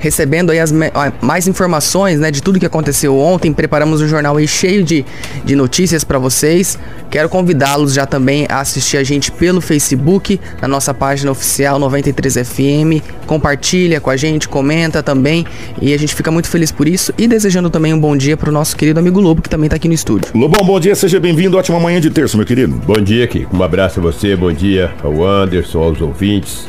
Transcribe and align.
recebendo 0.02 0.50
aí 0.50 0.58
as 0.58 0.74
mais 1.20 1.46
informações, 1.46 2.18
né, 2.18 2.30
de 2.30 2.42
tudo 2.42 2.58
que 2.58 2.66
aconteceu 2.66 3.16
ontem. 3.16 3.52
Preparamos 3.52 4.02
um 4.02 4.08
jornal 4.08 4.36
aí 4.36 4.48
cheio 4.48 4.82
de, 4.82 5.06
de 5.44 5.54
notícias 5.54 6.02
para 6.02 6.18
vocês. 6.18 6.76
Quero 7.08 7.28
convidá-los 7.28 7.94
já 7.94 8.04
também 8.04 8.46
a 8.48 8.60
assistir 8.60 8.96
a 8.96 9.04
gente 9.04 9.30
pelo 9.30 9.60
Facebook, 9.60 10.40
na 10.60 10.66
nossa 10.66 10.92
página 10.92 11.30
oficial 11.30 11.78
93FM. 11.78 13.00
Compartilha 13.26 14.00
com 14.00 14.10
a 14.10 14.16
gente, 14.16 14.48
comenta 14.48 15.04
também. 15.04 15.46
E 15.80 15.94
a 15.94 15.98
gente 15.98 16.16
fica 16.16 16.32
muito 16.32 16.48
feliz 16.48 16.72
por 16.72 16.88
isso. 16.88 17.14
E 17.16 17.28
desejando 17.28 17.70
também 17.70 17.94
um 17.94 18.00
bom 18.00 18.16
dia 18.16 18.36
para 18.36 18.50
o 18.50 18.52
nosso 18.52 18.76
querido 18.76 18.98
amigo 18.98 19.20
Lobo, 19.20 19.40
que 19.40 19.48
também 19.48 19.68
está 19.68 19.76
aqui 19.76 19.86
no 19.86 19.94
estúdio. 19.94 20.32
Lobão, 20.34 20.66
bom 20.66 20.80
dia, 20.80 20.96
seja 20.96 21.20
bem-vindo. 21.20 21.56
Ótima 21.56 21.78
manhã 21.78 22.00
de 22.00 22.10
terça, 22.10 22.36
meu 22.36 22.44
querido. 22.44 22.74
Bom 22.84 23.00
dia, 23.00 23.28
Kiko. 23.28 23.56
Um 23.56 23.62
abraço 23.62 24.00
a 24.00 24.02
você, 24.02 24.34
bom 24.34 24.52
dia 24.52 24.90
ao 25.04 25.24
Anderson, 25.24 25.80
aos 25.80 26.00
ouvintes. 26.00 26.66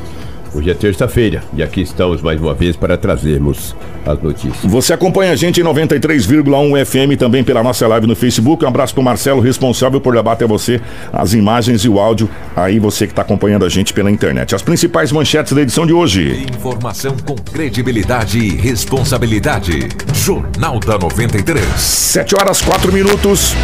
Hoje 0.55 0.69
é 0.69 0.73
terça-feira 0.75 1.43
e 1.55 1.63
aqui 1.63 1.81
estamos 1.81 2.21
mais 2.21 2.39
uma 2.39 2.53
vez 2.53 2.75
para 2.75 2.95
trazermos 2.95 3.75
as 4.05 4.21
notícias. 4.21 4.71
Você 4.71 4.93
acompanha 4.93 5.31
a 5.31 5.35
gente 5.35 5.59
em 5.59 5.63
93,1 5.63 6.85
FM 6.85 7.17
também 7.17 7.43
pela 7.43 7.63
nossa 7.63 7.87
live 7.87 8.05
no 8.05 8.15
Facebook. 8.15 8.63
Um 8.63 8.67
abraço 8.67 8.93
para 8.93 9.01
o 9.01 9.03
Marcelo, 9.03 9.41
responsável 9.41 9.99
por 9.99 10.13
levar 10.13 10.33
até 10.33 10.45
você 10.45 10.79
as 11.11 11.33
imagens 11.33 11.81
e 11.81 11.89
o 11.89 11.99
áudio. 11.99 12.29
Aí 12.55 12.77
você 12.77 13.07
que 13.07 13.13
está 13.13 13.23
acompanhando 13.23 13.65
a 13.65 13.69
gente 13.69 13.93
pela 13.93 14.11
internet. 14.11 14.53
As 14.53 14.61
principais 14.61 15.11
manchetes 15.11 15.53
da 15.53 15.61
edição 15.61 15.87
de 15.87 15.93
hoje. 15.93 16.45
Informação 16.47 17.15
com 17.25 17.33
credibilidade 17.33 18.37
e 18.37 18.55
responsabilidade. 18.55 19.89
Jornal 20.13 20.79
da 20.79 20.99
93. 20.99 21.65
7 21.65 22.35
horas 22.35 22.61
4 22.61 22.93
minutos. 22.93 23.55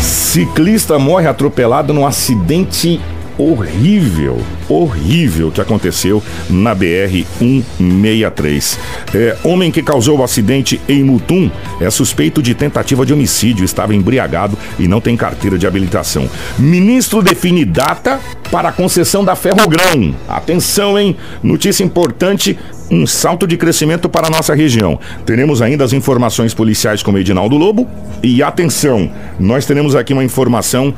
Ciclista 0.00 1.00
morre 1.00 1.26
atropelado 1.26 1.92
num 1.92 2.06
acidente 2.06 3.00
horrível, 3.38 4.40
horrível 4.68 5.50
que 5.50 5.60
aconteceu 5.60 6.22
na 6.48 6.74
BR 6.74 7.24
163. 7.38 8.78
É, 9.14 9.36
homem 9.44 9.70
que 9.70 9.82
causou 9.82 10.18
o 10.18 10.22
acidente 10.22 10.80
em 10.88 11.02
Mutum 11.02 11.50
é 11.80 11.90
suspeito 11.90 12.42
de 12.42 12.54
tentativa 12.54 13.04
de 13.04 13.12
homicídio, 13.12 13.64
estava 13.64 13.94
embriagado 13.94 14.56
e 14.78 14.88
não 14.88 15.00
tem 15.00 15.16
carteira 15.16 15.58
de 15.58 15.66
habilitação. 15.66 16.28
Ministro 16.58 17.22
define 17.22 17.64
data 17.64 18.20
para 18.50 18.68
a 18.68 18.72
concessão 18.72 19.24
da 19.24 19.34
Ferrogrão. 19.34 20.14
Atenção, 20.28 20.98
hein? 20.98 21.16
Notícia 21.42 21.82
importante 21.82 22.58
um 22.90 23.06
salto 23.06 23.46
de 23.46 23.56
crescimento 23.56 24.08
para 24.08 24.26
a 24.26 24.30
nossa 24.30 24.54
região. 24.54 24.98
Teremos 25.24 25.62
ainda 25.62 25.84
as 25.84 25.92
informações 25.92 26.54
policiais 26.54 27.02
com 27.02 27.12
o 27.12 27.18
Edinaldo 27.18 27.56
Lobo. 27.56 27.88
E 28.22 28.42
atenção, 28.42 29.10
nós 29.38 29.66
teremos 29.66 29.94
aqui 29.94 30.12
uma 30.12 30.24
informação 30.24 30.94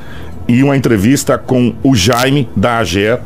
e 0.49 0.63
uma 0.63 0.77
entrevista 0.77 1.37
com 1.39 1.75
o 1.83 1.95
Jaime 1.95 2.49
da 2.57 2.79
AGE, 2.79 3.19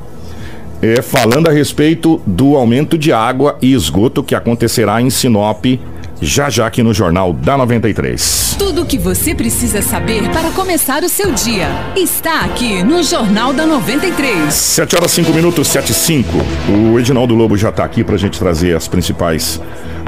é, 0.83 1.03
falando 1.03 1.49
a 1.49 1.53
respeito 1.53 2.21
do 2.27 2.57
aumento 2.57 2.97
de 2.97 3.13
água 3.13 3.59
e 3.61 3.73
esgoto 3.73 4.23
que 4.23 4.35
acontecerá 4.35 5.01
em 5.01 5.11
Sinop 5.11 5.65
já 6.21 6.51
já 6.51 6.67
aqui 6.67 6.83
no 6.83 6.93
Jornal 6.93 7.33
da 7.33 7.57
93. 7.57 8.57
Tudo 8.59 8.83
o 8.83 8.87
que 8.87 8.99
você 8.99 9.35
precisa 9.35 9.81
saber 9.81 10.29
para 10.31 10.51
começar 10.51 11.03
o 11.03 11.09
seu 11.09 11.33
dia 11.33 11.69
está 11.97 12.43
aqui 12.43 12.83
no 12.83 13.03
Jornal 13.03 13.55
da 13.55 13.65
93. 13.65 14.53
7 14.53 14.97
horas 14.97 15.11
5 15.13 15.33
minutos, 15.33 15.69
7 15.69 15.91
e 15.91 15.95
5. 15.95 16.29
O 16.69 16.99
Edinaldo 16.99 17.35
Lobo 17.35 17.57
já 17.57 17.71
está 17.71 17.85
aqui 17.85 18.05
para 18.05 18.17
a 18.17 18.19
gente 18.19 18.39
trazer 18.39 18.77
as 18.77 18.87
principais 18.87 19.61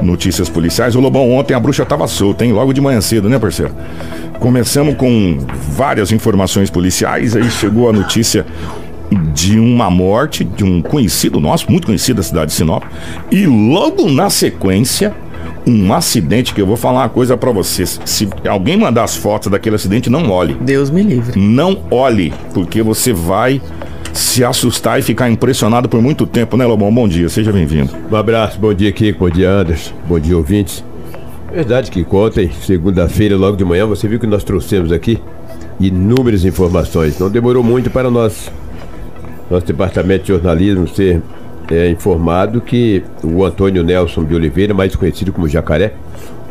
notícias 0.03 0.49
policiais. 0.49 0.95
O 0.95 0.99
Lobão, 0.99 1.31
ontem 1.31 1.55
a 1.55 1.59
bruxa 1.59 1.81
estava 1.81 2.07
solta, 2.07 2.45
hein? 2.45 2.53
Logo 2.53 2.73
de 2.73 2.81
manhã 2.81 3.01
cedo, 3.01 3.27
né, 3.27 3.39
parceiro? 3.39 3.73
Começamos 4.43 4.95
com 4.95 5.37
várias 5.69 6.11
informações 6.11 6.69
policiais, 6.69 7.33
aí 7.33 7.49
chegou 7.49 7.87
a 7.87 7.93
notícia 7.93 8.45
de 9.33 9.57
uma 9.57 9.89
morte 9.89 10.43
de 10.43 10.65
um 10.65 10.81
conhecido 10.81 11.39
nosso, 11.39 11.71
muito 11.71 11.85
conhecido 11.85 12.17
da 12.17 12.23
cidade 12.23 12.51
de 12.51 12.57
Sinop, 12.57 12.83
e 13.31 13.45
logo 13.45 14.11
na 14.11 14.29
sequência 14.29 15.15
um 15.65 15.93
acidente 15.93 16.53
que 16.53 16.61
eu 16.61 16.67
vou 16.67 16.75
falar 16.75 17.03
uma 17.03 17.09
coisa 17.09 17.37
para 17.37 17.51
vocês. 17.51 18.01
Se 18.03 18.27
alguém 18.45 18.75
mandar 18.75 19.05
as 19.05 19.15
fotos 19.15 19.49
daquele 19.49 19.77
acidente, 19.77 20.09
não 20.09 20.29
olhe. 20.29 20.55
Deus 20.55 20.89
me 20.89 21.03
livre. 21.03 21.39
Não 21.39 21.81
olhe, 21.89 22.33
porque 22.53 22.83
você 22.83 23.13
vai 23.13 23.61
se 24.11 24.43
assustar 24.43 24.99
e 24.99 25.01
ficar 25.01 25.29
impressionado 25.29 25.87
por 25.87 26.01
muito 26.01 26.27
tempo, 26.27 26.57
né, 26.57 26.65
Lobão? 26.65 26.93
Bom 26.93 27.07
dia, 27.07 27.29
seja 27.29 27.53
bem-vindo. 27.53 27.91
Um 28.11 28.15
abraço, 28.17 28.59
bom 28.59 28.73
dia, 28.73 28.91
Kiko, 28.91 29.19
bom 29.19 29.29
dia, 29.29 29.49
Anderson, 29.49 29.93
bom 30.05 30.19
dia, 30.19 30.35
ouvintes. 30.35 30.83
Verdade 31.53 31.91
que 31.91 32.03
ontem, 32.11 32.49
segunda-feira, 32.51 33.37
logo 33.37 33.55
de 33.55 33.63
manhã, 33.63 33.85
você 33.85 34.07
viu 34.07 34.19
que 34.19 34.25
nós 34.25 34.43
trouxemos 34.43 34.91
aqui 34.91 35.21
inúmeras 35.79 36.43
informações. 36.45 37.19
Não 37.19 37.29
demorou 37.29 37.61
muito 37.63 37.91
para 37.91 38.09
nós, 38.09 38.51
nosso 39.51 39.63
departamento 39.63 40.23
de 40.23 40.29
jornalismo 40.29 40.87
ser 40.87 41.21
é, 41.71 41.91
informado 41.91 42.59
que 42.59 43.03
o 43.23 43.45
Antônio 43.45 43.83
Nelson 43.83 44.25
de 44.25 44.33
Oliveira, 44.33 44.73
mais 44.73 44.95
conhecido 44.95 45.31
como 45.31 45.47
Jacaré, 45.47 45.93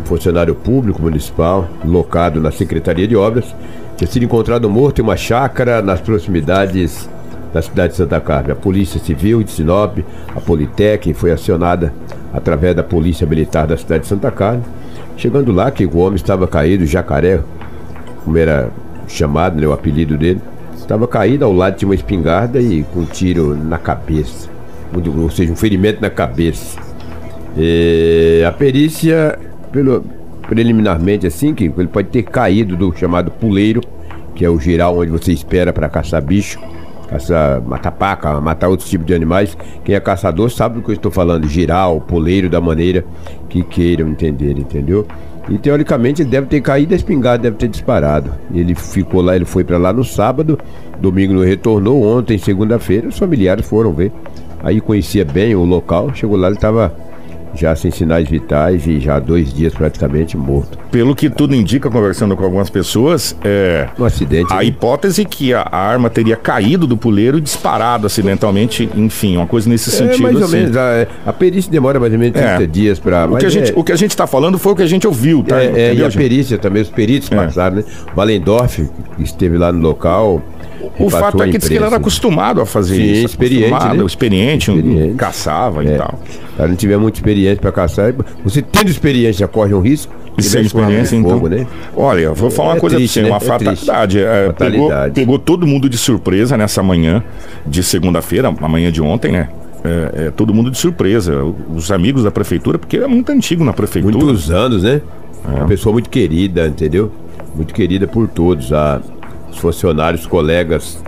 um 0.01 0.07
funcionário 0.07 0.55
público 0.55 1.03
municipal, 1.03 1.69
locado 1.85 2.41
na 2.41 2.53
Secretaria 2.53 3.09
de 3.09 3.17
Obras, 3.17 3.53
tinha 3.97 4.09
sido 4.09 4.25
encontrado 4.25 4.71
morto 4.71 5.01
em 5.01 5.03
uma 5.03 5.17
chácara 5.17 5.83
nas 5.83 6.01
proximidades 6.01 7.11
da 7.53 7.61
cidade 7.61 7.95
de 7.95 7.97
Santa 7.97 8.21
Carmen. 8.21 8.53
A 8.53 8.55
Polícia 8.57 9.01
Civil 9.01 9.43
de 9.43 9.51
Sinop, 9.51 9.99
a 10.29 10.41
Politec, 10.41 11.13
foi 11.13 11.33
acionada 11.33 11.93
através 12.33 12.77
da 12.77 12.85
Polícia 12.85 13.27
Militar 13.27 13.67
da 13.67 13.77
cidade 13.77 14.03
de 14.05 14.09
Santa 14.09 14.31
Carmen 14.31 14.63
Chegando 15.17 15.53
lá, 15.53 15.71
que 15.71 15.85
o 15.87 15.99
homem 15.99 16.17
estava 16.17 16.47
caído, 16.49 16.85
jacaré, 16.87 17.41
como 18.25 18.37
era 18.37 18.71
chamado, 19.07 19.61
né, 19.61 19.67
o 19.67 19.73
apelido 19.73 20.17
dele, 20.17 20.41
estava 20.77 21.07
caído 21.07 21.45
ao 21.45 21.53
lado 21.53 21.79
de 21.79 21.85
uma 21.85 21.95
espingarda 21.95 22.61
e 22.61 22.83
com 22.83 23.01
um 23.01 23.05
tiro 23.05 23.55
na 23.55 23.79
cabeça, 23.79 24.49
ou 24.95 25.31
seja, 25.31 25.53
um 25.53 25.57
ferimento 25.57 26.01
na 26.01 26.11
cabeça. 26.11 26.79
E 27.57 28.43
a 28.47 28.51
perícia, 28.51 29.39
pelo, 29.71 30.05
preliminarmente 30.49 31.27
assim, 31.27 31.55
que 31.55 31.65
ele 31.65 31.89
pode 31.89 32.09
ter 32.09 32.23
caído 32.25 32.77
do 32.77 32.95
chamado 32.97 33.31
puleiro, 33.31 33.81
que 34.35 34.45
é 34.45 34.51
o 34.51 34.59
geral 34.59 34.99
onde 34.99 35.11
você 35.11 35.33
espera 35.33 35.73
para 35.73 35.89
caçar 35.89 36.23
bicho. 36.23 36.59
Caçar, 37.13 37.63
matar 37.63 37.93
paca, 37.93 38.41
matar 38.41 38.69
outros 38.69 38.89
tipos 38.89 39.07
de 39.07 39.15
animais. 39.15 39.57
Quem 39.85 39.95
é 39.95 40.01
caçador 40.01 40.51
sabe 40.51 40.77
do 40.77 40.83
que 40.83 40.91
eu 40.91 40.95
estou 40.95 41.11
falando, 41.11 41.47
girar 41.47 41.93
o 41.93 42.01
poleiro 42.01 42.49
da 42.49 42.61
maneira 42.61 43.05
que 43.49 43.63
queiram 43.63 44.09
entender, 44.09 44.59
entendeu? 44.59 45.07
E 45.49 45.59
teoricamente 45.59 46.23
ele 46.23 46.31
deve 46.31 46.47
ter 46.47 46.61
caído 46.61 46.95
a 46.95 46.97
espingarda, 46.97 47.43
deve 47.43 47.57
ter 47.57 47.69
disparado. 47.69 48.33
Ele 48.55 48.75
ficou 48.75 49.21
lá, 49.21 49.35
ele 49.35 49.45
foi 49.45 49.65
para 49.65 49.77
lá 49.77 49.93
no 49.93 50.05
sábado, 50.05 50.59
domingo 51.01 51.35
não 51.35 51.43
retornou, 51.43 52.03
ontem, 52.03 52.39
segunda-feira, 52.39 53.09
os 53.09 53.19
familiares 53.19 53.67
foram 53.67 53.93
ver. 53.93 54.13
Aí 54.63 54.81
conhecia 54.81 55.25
bem 55.25 55.55
o 55.55 55.65
local, 55.65 56.15
chegou 56.15 56.37
lá, 56.37 56.47
ele 56.47 56.57
estava 56.57 56.95
já 57.55 57.75
sem 57.77 57.91
sinais 57.91 58.29
vitais 58.29 58.87
e 58.87 58.99
já 58.99 59.19
dois 59.19 59.53
dias 59.53 59.75
praticamente 59.75 60.37
morto. 60.37 60.79
Pelo 60.91 61.15
que 61.15 61.29
tudo 61.29 61.55
indica, 61.55 61.91
conversando 61.91 62.37
com 62.37 62.45
algumas 62.45 62.71
pessoas, 62.71 63.37
é. 63.45 63.89
Um 63.99 64.05
acidente. 64.05 64.53
A 64.53 64.57
né? 64.57 64.65
hipótese 64.65 65.25
que 65.25 65.53
a, 65.55 65.67
arma 65.71 66.09
teria 66.11 66.37
caído 66.37 66.87
do 66.87 66.97
puleiro 66.97 67.39
e 67.39 67.41
disparado 67.41 68.07
acidentalmente, 68.07 68.89
enfim, 68.95 69.37
uma 69.37 69.47
coisa 69.47 69.69
nesse 69.69 69.91
É, 69.91 69.93
sentido. 69.93 70.23
mais 70.23 70.37
ou 70.37 70.45
assim. 70.45 70.57
menos. 70.57 70.77
A, 70.77 71.07
a 71.27 71.33
perícia 71.33 71.71
demora 71.71 71.99
mais 72.01 72.13
ou 72.13 72.19
menos 72.19 72.35
30 72.35 72.63
É. 72.63 72.67
dias 72.67 72.99
para. 72.99 73.27
O 73.31 73.37
que, 73.37 73.47
a 73.47 73.51
gente, 73.51 73.73
o 73.77 73.85
que 73.85 73.93
a 73.93 73.97
gente 73.97 74.17
tá 74.17 74.27
falando 74.27 74.59
foi 74.59 74.73
o 74.73 74.77
que 74.77 74.83
a 74.83 74.87
gente 74.87 75.07
ouviu, 75.07 75.43
tá? 75.43 75.63
É, 75.63 75.67
é, 75.67 75.95
e 75.95 76.01
a 76.05 76.09
gente? 76.09 76.17
perícia 76.19 76.59
também, 76.59 76.83
os 76.83 76.89
peritos 76.91 77.31
É. 77.31 77.37
passaram, 77.37 77.77
né? 77.77 77.85
Valendorf, 78.17 78.89
que 79.17 79.23
esteve 79.23 79.59
lá 79.59 79.73
no 79.73 79.81
local. 79.81 80.43
O 80.99 81.11
fato 81.11 81.43
é 81.43 81.49
que 81.49 81.59
que 81.59 81.67
ele 81.67 81.75
era 81.77 81.87
imprensa. 81.87 81.97
acostumado 81.97 82.61
a 82.61 82.67
fazer 82.67 82.97
Sim, 82.97 83.13
isso. 83.13 83.27
experiente, 83.27 83.71
né? 83.97 84.05
experiente, 84.05 84.71
um- 84.71 84.77
Experiente. 84.77 85.15
caçava 85.17 85.85
e 85.85 85.89
É. 85.89 85.97
tal. 85.97 86.19
Se 86.57 86.67
não 86.69 86.75
tiver 86.77 86.97
muita 86.99 87.19
experiência 87.19 87.57
para 87.61 87.73
caçar, 87.73 88.15
você 88.45 88.61
tendo 88.63 88.89
experiência 88.91 89.47
corre 89.49 89.75
um 89.75 89.81
risco. 89.81 90.13
E 90.39 90.43
sem 90.43 90.63
experiência, 90.63 91.15
então. 91.15 91.33
fogo, 91.33 91.47
né? 91.49 91.67
Olha, 91.95 92.33
vou 92.33 92.51
falar 92.51 92.71
uma 92.71 92.77
É 92.77 92.81
coisa 92.81 92.97
triste, 92.97 93.21
pra 93.21 93.23
você, 93.23 93.29
né? 93.29 93.35
uma 93.35 93.37
É 93.37 93.59
fatalidade. 93.75 94.19
É, 94.19 94.25
pegou, 94.25 94.89
Fatalidade. 94.89 95.15
pegou 95.15 95.39
todo 95.39 95.67
mundo 95.67 95.91
de 95.91 95.99
surpresa 95.99 96.57
nessa 96.57 96.83
manhã 96.83 97.23
de 97.67 97.83
segunda-feira, 97.83 98.49
a 98.49 98.69
manhã 98.69 98.91
de 98.91 99.03
ontem, 99.03 99.31
né? 99.33 99.49
É, 99.85 100.27
é, 100.29 100.31
todo 100.31 100.55
mundo 100.55 100.71
de 100.71 100.79
surpresa. 100.79 101.45
Os 101.75 101.93
amigos 101.93 102.23
da 102.25 102.31
prefeitura, 102.31 102.79
porque 102.79 102.97
ele 102.97 103.05
é 103.05 103.09
muito 103.09 103.31
antigo 103.31 103.63
na 103.63 103.75
prefeitura. 103.75 104.17
Muitos 104.25 104.51
anos, 104.51 104.83
né? 104.85 105.03
É. 105.45 105.57
Uma 105.59 105.67
pessoa 105.67 105.93
muito 105.93 106.09
querida, 106.09 106.67
entendeu? 106.67 107.13
Muito 107.55 107.75
querida 107.75 108.07
por 108.07 108.27
todos. 108.27 108.73
A, 108.73 109.03
os 109.53 109.59
funcionários, 109.59 110.27
colegas, 110.27 111.03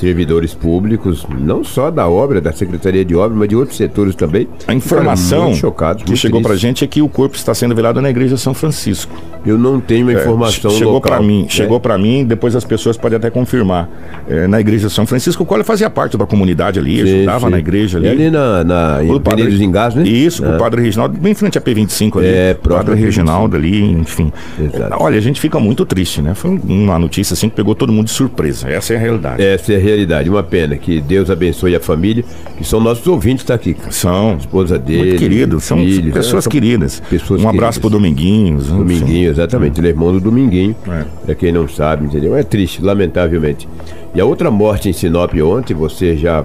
servidores 0.00 0.54
públicos, 0.54 1.26
não 1.38 1.62
só 1.64 1.90
da 1.90 2.08
obra, 2.08 2.40
da 2.40 2.52
Secretaria 2.52 3.04
de 3.04 3.14
Obra, 3.14 3.36
mas 3.36 3.48
de 3.48 3.56
outros 3.56 3.76
setores 3.76 4.14
também. 4.14 4.48
A 4.66 4.74
informação 4.74 5.54
chocados, 5.54 6.02
que 6.02 6.16
chegou 6.16 6.40
pra 6.40 6.50
tristes. 6.50 6.68
gente 6.68 6.84
é 6.84 6.86
que 6.86 7.00
o 7.02 7.08
corpo 7.08 7.36
está 7.36 7.54
sendo 7.54 7.74
velado 7.74 8.00
na 8.00 8.10
igreja 8.10 8.36
São 8.36 8.54
Francisco. 8.54 9.12
Eu 9.46 9.58
não 9.58 9.78
tenho 9.80 10.06
uma 10.06 10.12
É, 10.12 10.20
informação 10.20 10.70
chegou 10.70 10.94
local. 10.94 11.12
para 11.12 11.22
mim, 11.22 11.42
né? 11.42 11.48
chegou 11.48 11.78
para 11.80 11.98
mim, 11.98 12.24
depois 12.24 12.56
as 12.56 12.64
pessoas 12.64 12.96
podem 12.96 13.16
até 13.16 13.28
confirmar. 13.30 13.88
É, 14.28 14.46
na 14.46 14.58
igreja 14.60 14.88
São 14.88 15.06
Francisco, 15.06 15.42
o 15.42 15.46
qual 15.46 15.58
ele 15.58 15.64
fazia 15.64 15.90
parte 15.90 16.16
da 16.16 16.24
comunidade 16.26 16.78
ali, 16.78 16.96
Sim, 17.06 17.16
ajudava 17.18 17.46
sim. 17.46 17.50
na 17.52 17.58
igreja 17.58 17.98
ali. 17.98 18.06
É 18.06 18.10
ali 18.10 18.30
na, 18.30 18.64
na 18.64 19.00
O 19.06 19.20
padre- 19.20 19.44
dos 19.46 19.60
Engás, 19.60 19.94
né? 19.94 20.02
Isso, 20.04 20.44
É. 20.44 20.54
o 20.54 20.58
padre 20.58 20.82
Reginaldo, 20.82 21.18
bem 21.18 21.32
em 21.32 21.34
frente 21.34 21.58
à 21.58 21.60
P25 21.60 22.18
ali. 22.18 22.28
É, 22.28 22.56
o 22.58 22.62
próximo 22.62 22.84
padre 22.86 22.92
à 22.92 22.96
P25. 22.96 23.04
Reginaldo 23.04 23.56
ali, 23.56 23.90
enfim. 23.92 24.32
Exato. 24.58 24.96
Olha, 24.98 25.18
a 25.18 25.20
gente 25.20 25.40
fica 25.40 25.60
muito 25.60 25.84
triste, 25.84 26.22
né? 26.22 26.34
Foi 26.34 26.50
uma 26.64 26.98
notícia 26.98 27.34
assim 27.34 27.48
que 27.50 27.54
pegou 27.56 27.74
todo 27.74 27.92
mundo 27.92 28.06
de 28.06 28.12
surpresa. 28.12 28.68
Essa 28.70 28.94
é 28.94 28.96
a 28.96 29.00
realidade. 29.00 29.42
Essa 29.42 29.72
é 29.74 29.76
a 29.76 29.78
realidade. 29.84 30.28
Uma 30.28 30.42
pena. 30.42 30.76
Que 30.76 31.00
Deus 31.00 31.30
abençoe 31.30 31.74
a 31.76 31.80
família, 31.80 32.24
que 32.56 32.64
são 32.64 32.80
nossos 32.80 33.06
ouvintes, 33.06 33.44
tá 33.44 33.54
aqui. 33.54 33.76
São 33.90 34.36
Esposa 34.36 34.78
dele. 34.78 34.98
muito 34.98 35.18
queridos, 35.18 35.64
são 35.64 35.78
filhos, 35.78 36.14
pessoas 36.14 36.46
né? 36.46 36.50
Queridas. 36.50 37.02
pessoas 37.08 37.42
um 37.42 37.48
abraço 37.48 37.78
queridas. 37.78 37.78
pro 37.78 37.90
Dominguinhos. 37.90 38.66
Dominguinho, 38.68 39.30
exatamente. 39.30 39.80
Ele 39.80 39.88
é 39.88 39.90
irmão 39.90 40.12
do 40.12 40.20
Dominguinho. 40.20 40.74
É. 40.88 41.04
Pra 41.24 41.34
quem 41.34 41.52
não 41.52 41.68
sabe, 41.68 42.06
entendeu? 42.06 42.34
É 42.36 42.42
triste, 42.42 42.82
lamentavelmente. 42.82 43.68
E 44.14 44.20
a 44.20 44.24
outra 44.24 44.50
morte 44.50 44.88
em 44.88 44.92
Sinop 44.92 45.32
ontem, 45.42 45.74
você 45.74 46.16
já 46.16 46.44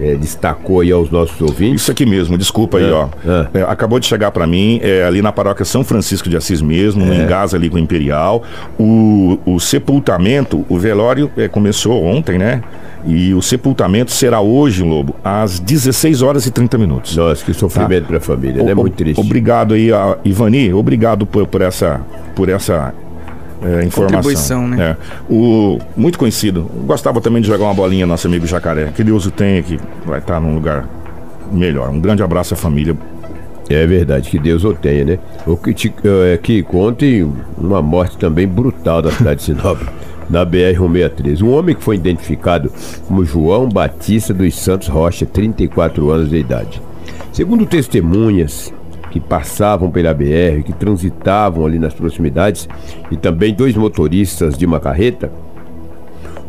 é, 0.00 0.14
destacou 0.14 0.80
aí 0.80 0.92
aos 0.92 1.10
nossos 1.10 1.40
ouvintes. 1.40 1.82
Isso 1.82 1.90
aqui 1.90 2.06
mesmo, 2.06 2.36
desculpa 2.38 2.78
aí, 2.78 2.88
É, 2.88 2.92
ó. 2.92 3.08
é. 3.54 3.60
É, 3.60 3.62
acabou 3.62 3.98
de 3.98 4.06
chegar 4.06 4.30
pra 4.30 4.46
mim, 4.46 4.78
é, 4.82 5.04
ali 5.04 5.20
na 5.22 5.32
paróquia 5.32 5.64
São 5.64 5.82
Francisco 5.84 6.28
de 6.28 6.36
Assis 6.36 6.60
mesmo, 6.62 7.02
É. 7.02 7.06
no 7.06 7.14
Engás 7.14 7.54
ali 7.54 7.68
com 7.68 7.76
o 7.76 7.78
Imperial. 7.78 8.42
O, 8.78 9.38
o 9.44 9.58
sepultamento, 9.58 10.64
o 10.68 10.78
velório 10.78 11.30
começou 11.50 12.04
ontem, 12.04 12.38
né? 12.38 12.62
E 13.06 13.32
o 13.32 13.40
sepultamento 13.40 14.10
será 14.10 14.40
hoje, 14.40 14.82
Lobo, 14.82 15.14
às 15.24 15.58
16 15.60 16.20
horas 16.20 16.46
e 16.46 16.50
30 16.50 16.76
minutos. 16.76 17.16
Nossa, 17.16 17.44
que 17.44 17.54
sofrimento 17.54 18.06
pra 18.06 18.20
família, 18.20 18.62
né? 18.62 18.72
O- 18.74 18.76
Muito 18.76 18.94
triste. 18.96 19.20
Obrigado 19.20 19.74
aí, 19.74 19.92
a 19.92 20.18
Ivani, 20.24 20.72
obrigado 20.74 21.24
por, 21.24 21.46
por 21.46 21.60
essa, 21.62 22.00
por 22.34 22.48
essa 22.48 22.92
é, 23.62 23.84
informação. 23.84 24.06
Contribuição, 24.06 24.68
né? 24.68 24.90
É. 24.90 25.32
O, 25.32 25.78
muito 25.96 26.18
conhecido. 26.18 26.70
Gostava 26.86 27.20
também 27.20 27.42
de 27.42 27.48
jogar 27.48 27.64
uma 27.64 27.74
bolinha, 27.74 28.06
nosso 28.06 28.26
amigo 28.26 28.46
Jacaré. 28.46 28.92
Que 28.94 29.02
Deus 29.02 29.26
o 29.26 29.30
tenha, 29.30 29.62
que 29.62 29.78
vai 30.04 30.18
estar 30.20 30.40
num 30.40 30.54
lugar 30.54 30.88
melhor. 31.52 31.90
Um 31.90 32.00
grande 32.00 32.22
abraço 32.22 32.54
à 32.54 32.56
família. 32.56 32.96
É 33.68 33.86
verdade, 33.86 34.30
que 34.30 34.38
Deus 34.38 34.64
o 34.64 34.72
tenha, 34.72 35.04
né? 35.04 35.18
O 35.46 35.56
que, 35.56 35.74
te, 35.74 35.92
é, 36.02 36.38
que 36.38 36.64
ontem 36.72 37.30
uma 37.56 37.82
morte 37.82 38.16
também 38.16 38.48
brutal 38.48 39.02
da 39.02 39.10
cidade 39.10 39.40
de 39.40 39.44
Sinop, 39.44 39.78
na 40.30 40.44
BR-163. 40.46 41.42
Um 41.42 41.52
homem 41.52 41.74
que 41.74 41.82
foi 41.82 41.96
identificado 41.96 42.72
como 43.06 43.24
João 43.26 43.68
Batista 43.68 44.32
dos 44.32 44.54
Santos 44.54 44.88
Rocha, 44.88 45.26
34 45.26 46.10
anos 46.10 46.30
de 46.30 46.38
idade. 46.38 46.80
Segundo 47.30 47.66
testemunhas 47.66 48.72
que 49.10 49.20
passavam 49.20 49.90
pela 49.90 50.12
BR, 50.12 50.62
que 50.64 50.72
transitavam 50.72 51.64
ali 51.66 51.78
nas 51.78 51.94
proximidades, 51.94 52.68
e 53.10 53.16
também 53.16 53.54
dois 53.54 53.74
motoristas 53.74 54.56
de 54.56 54.66
uma 54.66 54.80
carreta, 54.80 55.30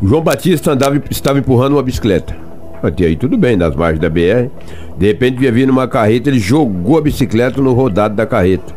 o 0.02 0.08
João 0.08 0.22
Batista 0.22 0.72
andava, 0.72 1.02
estava 1.10 1.40
empurrando 1.40 1.74
uma 1.74 1.84
bicicleta. 1.84 2.36
Até 2.82 3.06
aí 3.06 3.16
tudo 3.18 3.38
bem, 3.38 3.58
nas 3.58 3.76
margens 3.76 4.00
da 4.00 4.10
BR. 4.10 4.50
De 4.98 5.08
repente 5.08 5.38
vinha 5.38 5.52
vindo 5.52 5.70
uma 5.70 5.88
carreta, 5.88 6.30
ele 6.30 6.40
jogou 6.40 6.98
a 6.98 7.02
bicicleta 7.02 7.62
no 7.62 7.74
rodado 7.74 8.16
da 8.16 8.26
carreta. 8.26 8.74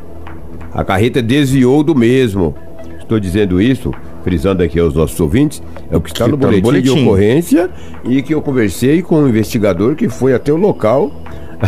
A 0.74 0.82
carreta 0.82 1.22
desviou 1.22 1.84
do 1.84 1.94
mesmo. 1.94 2.54
Estou 2.98 3.20
dizendo 3.20 3.60
isso, 3.60 3.92
frisando 4.24 4.62
aqui 4.62 4.80
aos 4.80 4.94
nossos 4.94 5.18
ouvintes, 5.20 5.62
é 5.90 5.96
o 5.96 6.00
que 6.00 6.10
está 6.10 6.24
Que 6.24 6.30
no 6.32 6.38
tá 6.38 6.46
no 6.46 6.60
boletim, 6.60 6.82
de 6.82 6.88
boletim. 6.88 7.06
ocorrência 7.06 7.70
e 8.04 8.22
que 8.22 8.34
eu 8.34 8.40
conversei 8.42 9.02
com 9.02 9.22
o 9.22 9.28
investigador 9.28 9.94
que 9.94 10.08
foi 10.08 10.34
até 10.34 10.52
o 10.52 10.56
local 10.56 11.12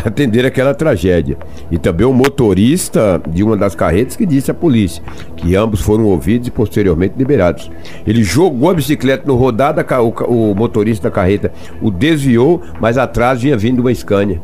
atender 0.04 0.44
aquela 0.46 0.74
tragédia. 0.74 1.36
E 1.70 1.78
também 1.78 2.06
o 2.06 2.12
motorista 2.12 3.20
de 3.28 3.42
uma 3.42 3.56
das 3.56 3.74
carretas 3.74 4.16
que 4.16 4.26
disse 4.26 4.50
à 4.50 4.54
polícia 4.54 5.02
que 5.36 5.54
ambos 5.54 5.80
foram 5.80 6.04
ouvidos 6.04 6.48
e 6.48 6.50
posteriormente 6.50 7.14
liberados. 7.16 7.70
Ele 8.06 8.22
jogou 8.22 8.70
a 8.70 8.74
bicicleta 8.74 9.24
no 9.26 9.36
rodado, 9.36 9.80
o, 10.26 10.50
o 10.50 10.54
motorista 10.54 11.08
da 11.08 11.14
carreta 11.14 11.52
o 11.82 11.90
desviou, 11.90 12.60
mas 12.80 12.96
atrás 12.98 13.40
vinha 13.42 13.56
vindo 13.56 13.80
uma 13.80 13.94
Scania. 13.94 14.40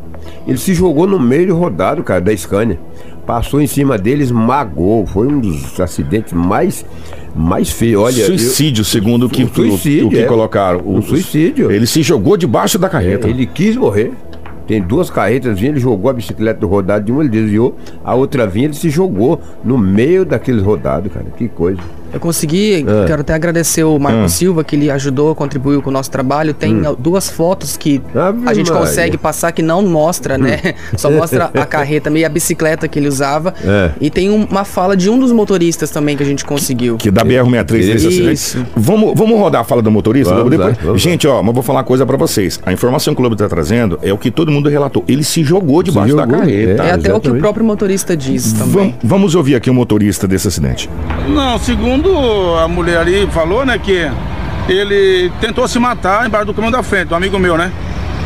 Ele 0.46 0.58
se 0.58 0.74
jogou 0.74 1.06
no 1.06 1.18
meio 1.18 1.48
do 1.48 1.56
rodado, 1.56 2.02
cara, 2.02 2.20
da 2.20 2.36
Scania. 2.36 2.78
Passou 3.26 3.60
em 3.60 3.66
cima 3.66 3.96
dele, 3.96 4.22
esmagou. 4.22 5.06
Foi 5.06 5.26
um 5.28 5.38
dos 5.38 5.78
acidentes 5.80 6.32
mais, 6.32 6.84
mais 7.34 7.70
feios. 7.70 8.02
Olha, 8.02 8.20
eu- 8.20 8.26
suicídio, 8.26 8.84
segundo 8.84 9.26
o 9.26 9.30
que, 9.30 9.44
Um 9.44 9.48
suicídio, 9.48 10.06
o 10.08 10.10
que 10.10 10.18
é. 10.18 10.24
colocaram. 10.24 10.80
Um 10.84 10.98
O- 10.98 11.02
suicídio. 11.02 11.70
Ele 11.70 11.86
se 11.86 12.02
jogou 12.02 12.36
debaixo 12.36 12.78
da 12.78 12.88
carreta. 12.88 13.28
ele 13.28 13.46
quis 13.46 13.76
morrer. 13.76 14.12
Tem 14.70 14.80
duas 14.80 15.10
carretas 15.10 15.58
vinha, 15.58 15.72
ele 15.72 15.80
jogou 15.80 16.08
a 16.08 16.14
bicicleta 16.14 16.60
do 16.60 16.68
rodado 16.68 17.04
de 17.04 17.10
uma, 17.10 17.22
ele 17.22 17.28
desviou, 17.28 17.76
a 18.04 18.14
outra 18.14 18.46
vinha, 18.46 18.66
ele 18.66 18.74
se 18.74 18.88
jogou 18.88 19.40
no 19.64 19.76
meio 19.76 20.24
daqueles 20.24 20.62
rodados, 20.62 21.12
cara. 21.12 21.26
Que 21.36 21.48
coisa. 21.48 21.80
Eu 22.12 22.20
consegui, 22.20 22.84
Ah. 22.88 23.04
quero 23.06 23.20
até 23.22 23.34
agradecer 23.34 23.84
o 23.84 23.98
Marco 23.98 24.20
Ah. 24.24 24.28
Silva, 24.28 24.64
que 24.64 24.76
ele 24.76 24.90
ajudou, 24.90 25.34
contribuiu 25.34 25.80
com 25.82 25.90
o 25.90 25.92
nosso 25.92 26.10
trabalho. 26.10 26.52
Tem 26.54 26.82
duas 26.98 27.28
fotos 27.30 27.76
que 27.76 28.00
Hum. 28.14 28.18
Ave 28.20 28.38
a 28.48 28.54
gente 28.54 28.70
Maria. 28.70 28.86
consegue 28.86 29.16
passar 29.18 29.52
que 29.52 29.62
não 29.62 29.82
mostra, 29.82 30.36
né? 30.38 30.74
Só 30.96 31.10
mostra 31.10 31.50
a 31.54 31.64
carreta, 31.66 32.10
meio 32.10 32.26
a 32.26 32.28
bicicleta 32.28 32.88
que 32.88 32.98
ele 32.98 33.08
usava. 33.08 33.54
É. 33.64 33.90
E 34.00 34.10
tem 34.10 34.30
um- 34.30 34.44
uma 34.50 34.64
fala 34.64 34.96
de 34.96 35.08
um 35.10 35.18
dos 35.18 35.32
motoristas 35.32 35.90
também 35.90 36.16
que 36.16 36.22
a 36.22 36.26
gente 36.26 36.44
conseguiu. 36.44 36.96
Que 36.96 37.10
da 37.10 37.22
BR-63 37.24 37.86
desse 37.86 38.06
acidente. 38.06 38.32
Isso. 38.32 38.66
Vamos, 38.76 39.12
vamos 39.16 39.38
rodar 39.38 39.60
a 39.62 39.64
fala 39.64 39.82
do 39.82 39.90
motorista? 39.90 40.34
Vamos 40.34 40.50
Lobo? 40.52 40.62
lá, 40.64 40.76
vamos 40.82 41.00
Gente, 41.02 41.26
ó, 41.26 41.42
mas 41.42 41.54
vou 41.54 41.62
falar 41.62 41.78
uma 41.80 41.84
coisa 41.84 42.04
pra 42.06 42.16
vocês. 42.16 42.60
A 42.64 42.72
informação 42.72 43.14
que 43.14 43.20
o 43.20 43.22
Lobo 43.22 43.36
tá 43.36 43.48
trazendo 43.48 43.98
é 44.02 44.12
o 44.12 44.18
que 44.18 44.30
todo 44.30 44.50
mundo 44.50 44.68
relatou. 44.68 45.04
Ele 45.08 45.22
se 45.24 45.42
jogou 45.42 45.82
debaixo 45.82 46.14
da 46.14 46.22
jogou, 46.22 46.38
carreta. 46.38 46.82
É 46.84 46.90
até 46.92 47.14
o 47.14 47.20
que 47.20 47.30
o 47.30 47.38
próprio 47.38 47.64
motorista 47.64 48.16
diz 48.16 48.52
também. 48.52 48.90
Vam- 48.90 48.94
vamos 49.02 49.34
ouvir 49.34 49.54
aqui 49.54 49.68
o 49.70 49.74
motorista 49.74 50.26
desse 50.28 50.48
acidente. 50.48 50.88
Não, 51.28 51.58
segundo 51.58 51.99
a 52.58 52.68
mulher 52.68 52.98
ali 52.98 53.26
falou, 53.28 53.64
né, 53.64 53.78
que 53.78 54.10
ele 54.68 55.30
tentou 55.40 55.66
se 55.66 55.78
matar 55.78 56.26
embaixo 56.26 56.46
do 56.46 56.54
caminhão 56.54 56.72
da 56.72 56.82
frente, 56.82 57.12
um 57.12 57.16
amigo 57.16 57.38
meu, 57.38 57.56
né? 57.56 57.72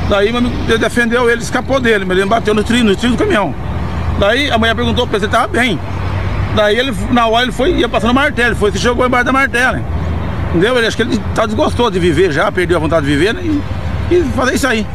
Daí 0.09 0.28
ele 0.28 0.78
defendeu 0.78 1.31
ele, 1.31 1.43
escapou 1.43 1.81
dele, 1.81 2.04
mas 2.04 2.19
ele 2.19 2.28
bateu 2.28 2.54
no 2.54 2.62
trilho, 2.62 2.85
no 2.85 2.97
trilho 2.97 3.14
do 3.14 3.19
caminhão. 3.19 3.54
Daí 4.19 4.50
a 4.50 4.59
mulher 4.59 4.75
perguntou 4.75 5.07
pra 5.07 5.19
ele 5.19 5.28
se 5.28 5.37
ele 5.37 5.47
bem. 5.49 5.78
Daí 6.54 6.78
ele, 6.78 6.95
na 7.11 7.26
hora 7.26 7.45
ele 7.45 7.52
foi, 7.52 7.73
ia 7.73 7.88
passando 7.88 8.14
martelo, 8.14 8.54
foi, 8.54 8.71
se 8.71 8.78
jogou 8.78 9.07
embaixo 9.07 9.25
da 9.25 9.33
martela. 9.33 9.81
Entendeu? 10.50 10.76
Ele 10.76 10.87
acho 10.87 10.97
que 10.97 11.02
ele 11.02 11.21
tá 11.35 11.47
desgostou 11.47 11.90
de 11.90 11.99
viver 11.99 12.31
já, 12.31 12.52
perdeu 12.52 12.76
a 12.76 12.81
vontade 12.81 13.07
de 13.07 13.12
viver, 13.12 13.35
né? 13.35 13.40
E, 13.43 14.14
e 14.14 14.25
fazer 14.37 14.54
isso 14.54 14.69
aí. 14.69 14.87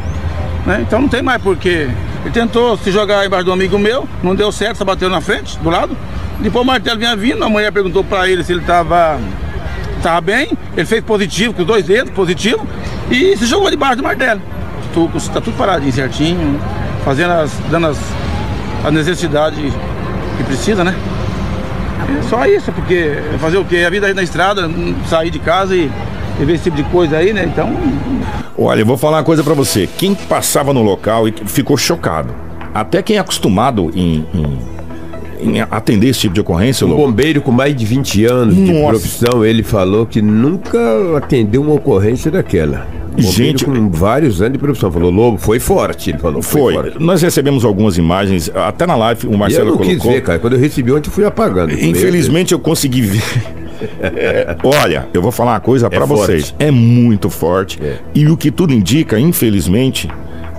Né? 0.64 0.84
Então 0.86 1.00
não 1.00 1.08
tem 1.08 1.22
mais 1.22 1.42
porquê. 1.42 1.88
Ele 2.22 2.30
tentou 2.32 2.76
se 2.76 2.90
jogar 2.90 3.24
embaixo 3.24 3.44
do 3.46 3.52
amigo 3.52 3.78
meu, 3.78 4.08
não 4.22 4.34
deu 4.34 4.52
certo, 4.52 4.76
só 4.76 4.84
bateu 4.84 5.08
na 5.08 5.20
frente, 5.20 5.58
do 5.58 5.70
lado. 5.70 5.96
Depois 6.38 6.62
o 6.62 6.66
martelo 6.66 6.98
vinha 6.98 7.16
vindo, 7.16 7.42
a 7.44 7.48
mulher 7.48 7.72
perguntou 7.72 8.04
pra 8.04 8.28
ele 8.28 8.44
se 8.44 8.52
ele 8.52 8.62
tava, 8.62 9.18
tava 10.02 10.20
bem. 10.20 10.50
Ele 10.76 10.86
fez 10.86 11.02
positivo, 11.02 11.54
com 11.54 11.62
os 11.62 11.66
dois 11.66 11.84
dedos, 11.84 12.12
positivo. 12.12 12.66
e 13.10 13.36
se 13.36 13.46
jogou 13.46 13.70
debaixo 13.70 13.96
do 13.96 14.02
martelo. 14.02 14.40
Está 15.14 15.40
tudo 15.40 15.56
paradinho 15.56 15.92
certinho, 15.92 16.60
fazendo 17.04 17.32
as, 17.32 17.52
dando 17.70 17.86
as, 17.86 17.98
as 18.84 18.92
necessidades 18.92 19.72
que 20.36 20.44
precisa, 20.44 20.82
né? 20.84 20.94
É 22.18 22.22
só 22.22 22.44
isso, 22.46 22.72
porque 22.72 23.18
fazer 23.38 23.58
o 23.58 23.64
quê? 23.64 23.84
A 23.86 23.90
vida 23.90 24.06
aí 24.06 24.14
na 24.14 24.22
estrada, 24.22 24.68
sair 25.08 25.30
de 25.30 25.38
casa 25.38 25.76
e 25.76 25.90
ver 26.44 26.54
esse 26.54 26.64
tipo 26.64 26.76
de 26.76 26.84
coisa 26.84 27.16
aí, 27.18 27.32
né? 27.32 27.44
Então. 27.44 27.70
Olha, 28.58 28.80
eu 28.80 28.86
vou 28.86 28.96
falar 28.96 29.18
uma 29.18 29.24
coisa 29.24 29.42
para 29.42 29.54
você. 29.54 29.88
Quem 29.98 30.14
passava 30.14 30.72
no 30.72 30.82
local 30.82 31.26
e 31.28 31.32
ficou 31.46 31.76
chocado. 31.76 32.34
Até 32.74 33.02
quem 33.02 33.16
é 33.16 33.18
acostumado 33.18 33.90
em, 33.94 34.24
em 34.34 34.80
em 35.42 35.58
atender 35.70 36.08
esse 36.08 36.20
tipo 36.20 36.34
de 36.34 36.40
ocorrência, 36.42 36.86
Um 36.86 36.94
bombeiro 36.94 37.40
com 37.40 37.50
mais 37.50 37.74
de 37.74 37.86
20 37.86 38.26
anos 38.26 38.54
de 38.54 38.60
Nossa. 38.74 38.88
profissão, 38.90 39.42
ele 39.42 39.62
falou 39.62 40.04
que 40.04 40.20
nunca 40.20 40.78
atendeu 41.16 41.62
uma 41.62 41.72
ocorrência 41.72 42.30
daquela. 42.30 42.86
Um 43.12 43.22
bombeiro 43.22 43.32
Gente- 43.32 43.64
com 43.64 43.88
vários 43.90 44.42
anos 44.42 44.52
de 44.52 44.58
profissão. 44.58 44.92
Falou, 44.92 45.10
Lobo, 45.10 45.38
foi 45.38 45.58
forte. 45.58 46.10
Ele 46.10 46.18
falou, 46.18 46.42
foi, 46.42 46.60
Foi. 46.60 46.74
forte. 46.74 47.02
Nós 47.02 47.22
recebemos 47.22 47.64
algumas 47.64 47.96
imagens, 47.96 48.50
até 48.54 48.86
na 48.86 48.94
live 48.96 49.28
o 49.28 49.30
E 49.30 49.32
eu 49.32 49.38
Marcelo 49.38 49.70
não 49.70 49.78
quis 49.78 49.96
colocou. 49.96 50.12
ver, 50.12 50.20
cara. 50.20 50.38
Quando 50.38 50.52
eu 50.52 50.58
recebi 50.60 50.92
ontem, 50.92 51.08
eu 51.08 51.12
fui 51.14 51.24
apagando. 51.24 51.72
Infelizmente 51.72 52.52
eu 52.52 52.58
consegui 52.58 53.00
ver. 53.00 53.22
É, 54.00 54.56
olha, 54.64 55.08
eu 55.12 55.22
vou 55.22 55.30
falar 55.32 55.52
uma 55.52 55.60
coisa 55.60 55.88
pra 55.90 56.06
forte. 56.06 56.20
vocês. 56.20 56.54
É 56.58 56.70
muito 56.70 57.28
forte. 57.30 57.78
É. 57.82 57.96
E 58.14 58.26
o 58.28 58.36
que 58.36 58.50
tudo 58.50 58.72
indica, 58.72 59.18
infelizmente, 59.18 60.08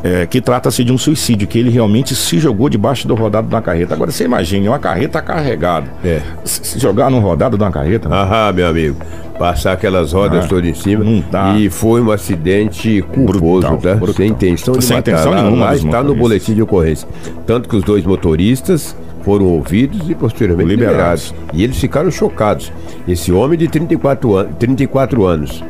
é 0.04 0.26
que 0.26 0.42
trata-se 0.42 0.84
de 0.84 0.92
um 0.92 0.98
suicídio, 0.98 1.48
que 1.48 1.60
ele 1.60 1.70
realmente 1.70 2.16
se 2.16 2.40
jogou 2.40 2.68
debaixo 2.70 3.08
do 3.08 3.14
rodado 3.14 3.48
da 3.48 3.62
carreta. 3.62 3.94
Agora 3.94 4.10
você 4.12 4.24
imagine, 4.26 4.68
uma 4.68 4.80
carreta 4.80 5.22
carregada. 5.22 5.88
É. 6.04 6.22
Se 6.44 6.80
jogar 6.80 7.12
no 7.12 7.20
rodado 7.20 7.56
de 7.58 7.64
uma 7.64 7.72
carreta. 7.72 8.10
Ah, 8.12 8.52
meu 8.52 8.68
amigo. 8.68 8.98
Passar 9.38 9.74
aquelas 9.74 10.14
rodas 10.14 10.46
Ah, 10.46 10.48
todas 10.48 10.70
em 10.70 10.74
cima. 10.74 11.04
não 11.04 11.24
dá. 11.32 11.54
E 11.58 11.70
foi 11.70 12.00
um 12.02 12.12
acidente 12.12 13.02
culposo, 13.14 13.68
Brutal, 13.68 13.78
tá? 13.78 13.96
brutal. 13.96 14.16
Sem 14.16 14.28
intenção 14.30 14.74
de 14.76 14.84
Sem 14.84 14.98
matar. 14.98 15.12
intenção 15.12 15.32
lá, 15.32 15.42
nenhuma 15.44 15.66
lá 15.66 15.76
está 15.76 16.04
no 16.04 16.16
boletim 16.16 16.54
de 16.54 16.62
ocorrência. 16.62 17.08
Tanto 17.46 17.68
que 17.70 17.76
os 17.76 17.84
dois 17.84 18.04
motoristas 18.04 18.96
foram 19.24 19.46
ouvidos 19.46 20.10
e 20.10 20.16
posteriormente 20.16 20.70
Liberados. 20.70 21.30
liberados. 21.32 21.58
E 21.60 21.64
eles 21.64 21.78
ficaram 21.78 22.10
chocados. 22.12 22.72
Esse 23.08 23.32
homem 23.32 23.58
de 23.58 23.68
34, 23.68 24.38
an 24.38 24.46
34 24.60 25.26
anos 25.26 25.64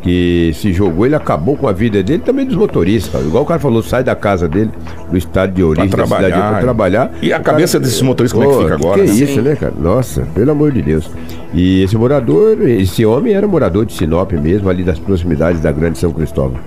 que 0.00 0.52
se 0.54 0.72
jogou, 0.72 1.06
ele 1.06 1.16
acabou 1.16 1.56
com 1.56 1.66
a 1.66 1.72
vida 1.72 2.00
dele 2.04 2.22
também 2.24 2.46
dos 2.46 2.54
motoristas. 2.54 3.10
cara. 3.12 3.24
Igual 3.24 3.42
o 3.42 3.46
cara 3.46 3.58
falou, 3.58 3.82
sai 3.82 4.04
da 4.04 4.14
casa 4.14 4.46
dele, 4.48 4.70
do 5.10 5.18
estado 5.18 5.52
de 5.52 5.62
origem, 5.62 5.90
da 5.90 6.04
cidade 6.04 6.20
trabalhar. 6.20 6.50
para 6.52 6.60
trabalhar. 6.60 7.10
E 7.20 7.32
a 7.32 7.40
cabeça 7.40 7.80
desses 7.80 8.00
motoristas, 8.00 8.40
como 8.40 8.48
é 8.50 8.56
que 8.56 8.62
fica 8.62 8.74
agora, 8.76 9.02
Que 9.02 9.08
né? 9.08 9.12
isso, 9.14 9.42
né, 9.42 9.56
cara? 9.56 9.74
Nossa, 9.76 10.22
pelo 10.34 10.52
amor 10.52 10.70
de 10.70 10.82
Deus. 10.82 11.10
E 11.52 11.82
esse 11.82 11.96
morador, 11.96 12.56
esse 12.68 13.04
homem 13.04 13.34
era 13.34 13.46
morador 13.48 13.84
de 13.84 13.92
Sinop 13.92 14.30
mesmo, 14.34 14.68
ali 14.70 14.84
das 14.84 15.00
proximidades 15.00 15.60
da 15.60 15.72
Grande 15.72 15.98
São 15.98 16.12
Cristóvão. 16.12 16.58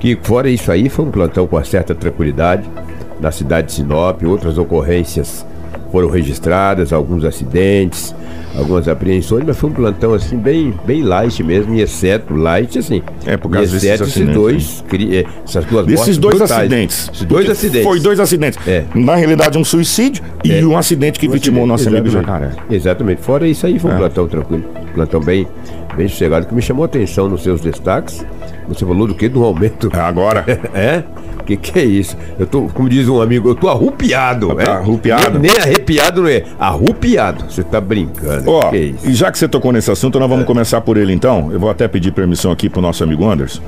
Que 0.00 0.16
fora 0.22 0.48
isso 0.48 0.72
aí, 0.72 0.88
foi 0.88 1.04
um 1.04 1.10
plantão 1.10 1.46
com 1.46 1.56
uma 1.56 1.64
certa 1.64 1.94
tranquilidade 1.94 2.64
na 3.20 3.30
cidade 3.30 3.66
de 3.66 3.74
Sinop, 3.74 4.22
outras 4.24 4.56
ocorrências 4.56 5.44
foram 5.90 6.08
registradas, 6.08 6.92
alguns 6.92 7.24
acidentes, 7.24 8.14
algumas 8.56 8.88
apreensões, 8.88 9.44
mas 9.46 9.56
foi 9.56 9.70
um 9.70 9.72
plantão 9.72 10.12
assim 10.14 10.36
bem, 10.36 10.74
bem 10.86 11.02
light 11.02 11.42
mesmo, 11.42 11.74
e 11.74 11.80
exceto 11.80 12.34
light 12.34 12.78
assim. 12.78 13.02
É, 13.26 13.36
por 13.36 13.48
e 13.50 13.52
causa 13.54 13.72
desses 13.72 13.84
exceto 13.84 14.02
esses 14.04 14.12
acidentes, 14.16 14.34
dois, 14.34 14.84
eh, 15.12 15.24
essas 15.44 15.64
duas 15.64 15.86
Desses 15.86 16.18
dois 16.18 16.36
brutais. 16.38 16.60
acidentes. 16.60 17.10
Esses 17.12 17.24
dois 17.26 17.50
acidentes. 17.50 17.84
Foi 17.88 18.00
dois 18.00 18.20
acidentes. 18.20 18.58
É. 18.68 18.84
Na 18.94 19.14
realidade, 19.16 19.56
um 19.58 19.64
suicídio 19.64 20.22
e 20.44 20.52
É. 20.52 20.64
um 20.64 20.76
acidente 20.76 21.18
que 21.18 21.28
vitimou 21.28 21.64
o 21.64 21.66
nosso 21.66 21.88
amigo 21.88 22.06
Exatamente. 22.06 22.52
Jacaré. 22.54 22.74
Exatamente. 22.76 23.22
Fora 23.22 23.46
isso 23.46 23.66
aí, 23.66 23.78
foi 23.78 23.90
um 23.90 23.94
É. 23.94 23.98
plantão 23.98 24.28
tranquilo. 24.28 24.64
Plantão 24.94 25.20
bem, 25.20 25.46
bem 25.98 26.08
sossegado, 26.08 26.46
que 26.46 26.54
me 26.54 26.62
chamou 26.62 26.84
a 26.84 26.86
atenção 26.86 27.28
nos 27.28 27.42
seus 27.42 27.60
destaques. 27.60 28.24
Você 28.68 28.86
falou 28.86 29.08
do 29.08 29.14
que? 29.14 29.28
Do 29.28 29.42
aumento. 29.44 29.90
Agora. 29.98 30.44
É? 30.74 31.02
Que 31.44 31.56
que 31.56 31.78
é 31.78 31.84
isso? 31.84 32.14
Eu 32.38 32.46
tô, 32.46 32.62
como 32.68 32.90
diz 32.90 33.08
um 33.08 33.22
amigo, 33.22 33.48
eu 33.48 33.54
tô 33.54 33.68
arrupiado. 33.68 34.54
Tá 34.54 34.62
é? 34.62 34.70
arrupiado? 34.70 35.38
Nem, 35.38 35.50
nem 35.50 35.60
arrepiado 35.60 36.20
não 36.20 36.28
é. 36.28 36.44
Arrupiado. 36.58 37.50
Você 37.50 37.62
tá 37.62 37.80
brincando. 37.80 38.50
Ó, 38.50 38.68
que 38.68 38.76
é 38.76 38.80
isso? 38.80 39.08
e 39.08 39.14
já 39.14 39.32
que 39.32 39.38
você 39.38 39.48
tocou 39.48 39.72
nesse 39.72 39.90
assunto, 39.90 40.20
nós 40.20 40.28
vamos 40.28 40.44
começar 40.44 40.82
por 40.82 40.98
ele 40.98 41.10
então. 41.12 41.50
Eu 41.50 41.58
vou 41.58 41.70
até 41.70 41.88
pedir 41.88 42.12
permissão 42.12 42.52
aqui 42.52 42.68
pro 42.68 42.82
nosso 42.82 43.02
amigo 43.02 43.26
Anderson. 43.26 43.62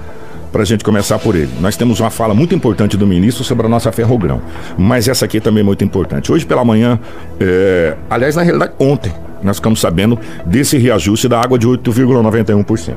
Pra 0.53 0.65
gente 0.65 0.83
começar 0.83 1.19
por 1.19 1.37
ele. 1.37 1.51
Nós 1.61 1.77
temos 1.77 2.01
uma 2.01 2.11
fala 2.11 2.35
muito 2.35 2.55
importante 2.55 2.97
do 2.97 3.07
ministro 3.07 3.45
sobre 3.45 3.67
a 3.67 3.69
nossa 3.69 3.93
ferrogrão. 3.93 4.43
Mas 4.77 5.07
essa 5.07 5.25
aqui 5.25 5.41
também 5.41 5.61
é 5.61 5.65
muito 5.65 5.85
importante. 5.85 6.33
Hoje 6.33 6.45
pela 6.45 6.65
manhã, 6.65 6.99
é, 7.39 7.97
aliás, 8.09 8.35
na 8.35 8.43
realidade, 8.43 8.73
ontem, 8.79 9.13
nós 9.43 9.57
ficamos 9.57 9.81
sabendo 9.81 10.19
desse 10.45 10.77
reajuste 10.77 11.29
da 11.29 11.41
água 11.41 11.59
de 11.59 11.69
8,91%. 11.69 12.95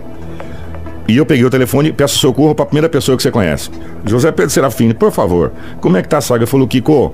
E 1.08 1.18
eu 1.18 1.26
peguei 1.26 1.44
o 1.44 1.50
telefone 1.50 1.90
e 1.90 1.94
peço 1.94 2.18
socorro 2.18 2.56
para 2.56 2.64
a 2.64 2.66
primeira 2.66 2.90
pessoa 2.90 3.16
que 3.16 3.22
você 3.22 3.30
conhece. 3.30 3.70
José 4.06 4.32
Pedro 4.32 4.50
Serafini, 4.50 4.94
por 4.94 5.12
favor, 5.12 5.52
como 5.82 5.98
é 5.98 6.02
que 6.02 6.08
tá 6.08 6.18
a 6.18 6.22
saga? 6.22 6.48
Falou, 6.48 6.68
Kiko, 6.68 7.14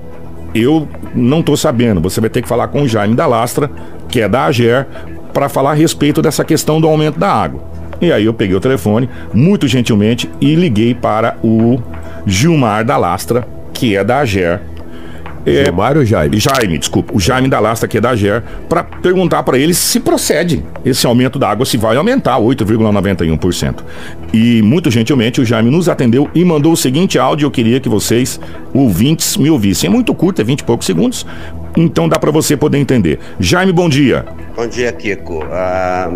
eu 0.54 0.88
não 1.14 1.42
tô 1.42 1.56
sabendo. 1.56 2.00
Você 2.00 2.20
vai 2.20 2.30
ter 2.30 2.40
que 2.40 2.48
falar 2.48 2.68
com 2.68 2.82
o 2.82 2.88
Jaime 2.88 3.14
da 3.14 3.26
Lastra, 3.26 3.70
que 4.08 4.20
é 4.20 4.28
da 4.28 4.44
AGER, 4.44 4.86
para 5.32 5.48
falar 5.48 5.72
a 5.72 5.74
respeito 5.74 6.22
dessa 6.22 6.44
questão 6.44 6.80
do 6.80 6.86
aumento 6.86 7.18
da 7.18 7.32
água. 7.32 7.69
E 8.00 8.12
aí 8.12 8.24
eu 8.24 8.34
peguei 8.34 8.56
o 8.56 8.60
telefone, 8.60 9.08
muito 9.32 9.68
gentilmente, 9.68 10.30
e 10.40 10.54
liguei 10.54 10.94
para 10.94 11.36
o 11.42 11.78
Gilmar 12.26 12.84
da 12.84 12.96
Lastra, 12.96 13.46
que 13.72 13.96
é 13.96 14.02
da 14.02 14.18
AGER. 14.18 14.60
É, 15.46 15.64
Gilmar 15.64 15.96
ou 15.96 16.04
Jaime? 16.04 16.38
Jaime, 16.38 16.78
desculpa, 16.78 17.14
o 17.14 17.20
Jaime 17.20 17.48
da 17.48 17.58
Lasta, 17.58 17.88
que 17.88 17.98
é 17.98 18.00
da 18.00 18.14
GER, 18.14 18.42
para 18.68 18.84
perguntar 18.84 19.42
para 19.42 19.58
ele 19.58 19.72
se 19.72 19.98
procede 20.00 20.64
esse 20.84 21.06
aumento 21.06 21.38
da 21.38 21.48
água, 21.48 21.64
se 21.64 21.76
vai 21.76 21.96
aumentar 21.96 22.38
8,91%. 22.38 23.76
E 24.32 24.60
muito 24.62 24.90
gentilmente 24.90 25.40
o 25.40 25.44
Jaime 25.44 25.70
nos 25.70 25.88
atendeu 25.88 26.28
e 26.34 26.44
mandou 26.44 26.72
o 26.72 26.76
seguinte 26.76 27.18
áudio, 27.18 27.46
eu 27.46 27.50
queria 27.50 27.80
que 27.80 27.88
vocês, 27.88 28.38
ouvintes, 28.74 29.36
me 29.36 29.50
ouvissem. 29.50 29.88
É 29.88 29.90
muito 29.90 30.14
curto, 30.14 30.40
é 30.40 30.44
20 30.44 30.60
e 30.60 30.64
poucos 30.64 30.86
segundos, 30.86 31.26
então 31.76 32.08
dá 32.08 32.18
para 32.18 32.30
você 32.30 32.56
poder 32.56 32.78
entender. 32.78 33.18
Jaime, 33.38 33.72
bom 33.72 33.88
dia. 33.88 34.26
Bom 34.54 34.66
dia, 34.66 34.92
Kiko. 34.92 35.42
Ah, 35.50 36.10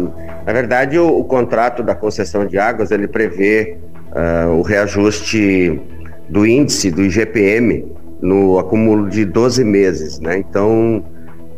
na 0.46 0.52
verdade, 0.52 0.98
o, 0.98 1.18
o 1.18 1.24
contrato 1.24 1.82
da 1.82 1.94
concessão 1.94 2.44
de 2.44 2.58
águas 2.58 2.90
ele 2.90 3.08
prevê 3.08 3.78
ah, 4.12 4.48
o 4.48 4.60
reajuste 4.60 5.80
do 6.28 6.46
índice 6.46 6.90
do 6.90 7.02
IGPM 7.02 7.84
no 8.24 8.58
acúmulo 8.58 9.10
de 9.10 9.26
12 9.26 9.62
meses, 9.62 10.18
né? 10.18 10.38
Então, 10.38 11.04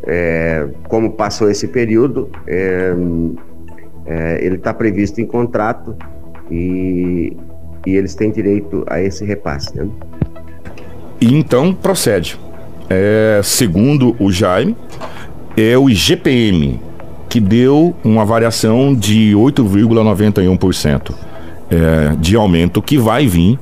é, 0.05 0.67
como 0.89 1.11
passou 1.11 1.49
esse 1.49 1.65
período, 1.65 2.29
é, 2.45 2.93
é, 4.05 4.45
ele 4.45 4.55
está 4.55 4.73
previsto 4.73 5.21
em 5.21 5.25
contrato 5.25 5.95
e, 6.51 7.37
e 7.85 7.95
eles 7.95 8.15
têm 8.15 8.31
direito 8.31 8.83
a 8.87 9.01
esse 9.01 9.23
repasse, 9.23 9.77
né? 9.77 9.87
Então 11.21 11.73
procede. 11.73 12.37
É, 12.89 13.39
segundo 13.43 14.13
o 14.19 14.29
Jaime, 14.29 14.75
é 15.55 15.77
o 15.77 15.89
IGPM 15.89 16.81
que 17.29 17.39
deu 17.39 17.95
uma 18.03 18.25
variação 18.25 18.93
de 18.93 19.31
8,91% 19.35 21.13
é, 21.69 22.15
de 22.19 22.35
aumento 22.35 22.81
que 22.81 22.97
vai 22.97 23.25
vir 23.25 23.57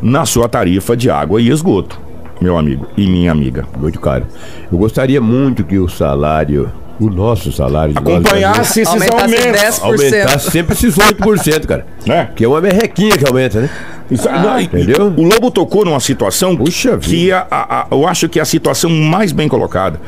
na 0.00 0.26
sua 0.26 0.48
tarifa 0.48 0.96
de 0.96 1.08
água 1.08 1.40
e 1.40 1.48
esgoto, 1.48 2.01
meu 2.42 2.58
amigo 2.58 2.86
e 2.96 3.06
minha 3.08 3.30
amiga. 3.32 3.66
Muito 3.78 4.00
caro. 4.00 4.26
Eu 4.70 4.76
gostaria 4.78 5.20
muito 5.20 5.64
que 5.64 5.78
o 5.78 5.88
salário, 5.88 6.70
o 7.00 7.08
nosso 7.08 7.50
salário... 7.52 7.94
Acompanhasse 7.96 8.80
esses 8.80 8.92
Aumentasse 8.92 9.22
aumentos. 9.22 9.62
10%. 9.62 9.82
Aumentar 9.82 10.38
sempre 10.38 10.74
esses 10.74 10.94
8%, 10.96 11.66
cara. 11.66 11.86
Né? 12.06 12.30
Que 12.34 12.44
é 12.44 12.48
uma 12.48 12.60
merrequinha 12.60 13.16
que 13.16 13.26
aumenta, 13.26 13.60
né? 13.62 13.70
Isso- 14.10 14.28
não, 14.28 14.60
e- 14.60 14.64
entendeu? 14.64 15.12
O 15.16 15.22
Lobo 15.22 15.50
tocou 15.50 15.84
numa 15.84 16.00
situação 16.00 16.54
Puxa 16.56 16.98
que 16.98 17.30
é 17.30 17.34
a- 17.34 17.46
a- 17.50 17.86
eu 17.90 18.06
acho 18.06 18.28
que 18.28 18.38
é 18.38 18.42
a 18.42 18.44
situação 18.44 18.90
mais 18.90 19.32
bem 19.32 19.48
colocada. 19.48 19.98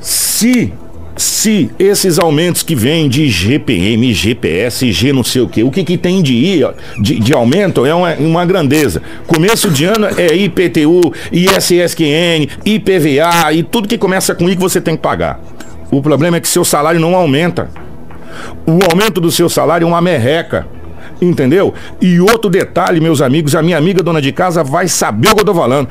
Se 0.00 0.72
se 1.16 1.70
esses 1.78 2.18
aumentos 2.18 2.62
que 2.62 2.74
vêm 2.74 3.08
de 3.08 3.28
GPM, 3.28 4.12
GPS, 4.12 4.90
G 4.92 5.12
não 5.12 5.22
sei 5.22 5.42
o 5.42 5.48
que, 5.48 5.62
o 5.62 5.70
que, 5.70 5.84
que 5.84 5.98
tem 5.98 6.22
de, 6.22 6.32
I, 6.34 6.64
de, 6.98 7.20
de 7.20 7.32
aumento 7.34 7.84
é 7.84 7.94
uma, 7.94 8.14
uma 8.14 8.46
grandeza. 8.46 9.02
Começo 9.26 9.70
de 9.70 9.84
ano 9.84 10.06
é 10.16 10.34
IPTU, 10.34 11.12
ISSQN, 11.30 12.48
IPVA 12.64 13.52
e 13.52 13.62
tudo 13.62 13.88
que 13.88 13.98
começa 13.98 14.34
com 14.34 14.48
I 14.48 14.56
que 14.56 14.62
você 14.62 14.80
tem 14.80 14.96
que 14.96 15.02
pagar. 15.02 15.40
O 15.90 16.00
problema 16.00 16.38
é 16.38 16.40
que 16.40 16.48
seu 16.48 16.64
salário 16.64 16.98
não 16.98 17.14
aumenta. 17.14 17.68
O 18.66 18.78
aumento 18.90 19.20
do 19.20 19.30
seu 19.30 19.48
salário 19.48 19.84
é 19.84 19.88
uma 19.88 20.00
merreca. 20.00 20.66
Entendeu? 21.20 21.72
E 22.00 22.18
outro 22.18 22.50
detalhe, 22.50 23.00
meus 23.00 23.20
amigos, 23.20 23.54
a 23.54 23.62
minha 23.62 23.76
amiga 23.76 24.02
dona 24.02 24.20
de 24.20 24.32
casa 24.32 24.64
vai 24.64 24.88
saber 24.88 25.28
o 25.28 25.34
que 25.34 25.42
eu 25.42 25.44
tô 25.44 25.54
falando. 25.54 25.88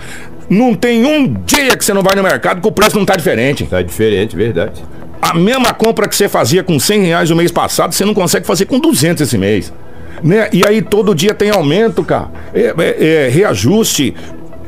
Não 0.50 0.74
tem 0.74 1.06
um 1.06 1.32
dia 1.46 1.78
que 1.78 1.86
você 1.86 1.94
não 1.94 2.02
vai 2.02 2.16
no 2.16 2.24
mercado 2.24 2.60
que 2.60 2.68
o 2.68 2.72
preço 2.72 2.98
não 2.98 3.06
tá 3.06 3.16
diferente. 3.16 3.66
Tá 3.66 3.82
diferente, 3.82 4.36
verdade. 4.36 4.82
A 5.22 5.34
mesma 5.36 5.74
compra 5.74 6.08
que 6.08 6.16
você 6.16 6.28
fazia 6.28 6.64
com 6.64 6.80
100 6.80 7.04
reais 7.04 7.30
no 7.30 7.36
mês 7.36 7.52
passado, 7.52 7.94
você 7.94 8.04
não 8.04 8.14
consegue 8.14 8.46
fazer 8.46 8.66
com 8.66 8.80
200 8.80 9.22
esse 9.22 9.38
mês. 9.38 9.72
Né? 10.24 10.50
E 10.52 10.66
aí 10.68 10.82
todo 10.82 11.16
dia 11.16 11.34
tem 11.34 11.50
aumento, 11.50 12.04
cara. 12.04 12.30
É, 12.54 12.74
é- 12.78 13.06
é 13.26 13.30
reajuste. 13.30 14.14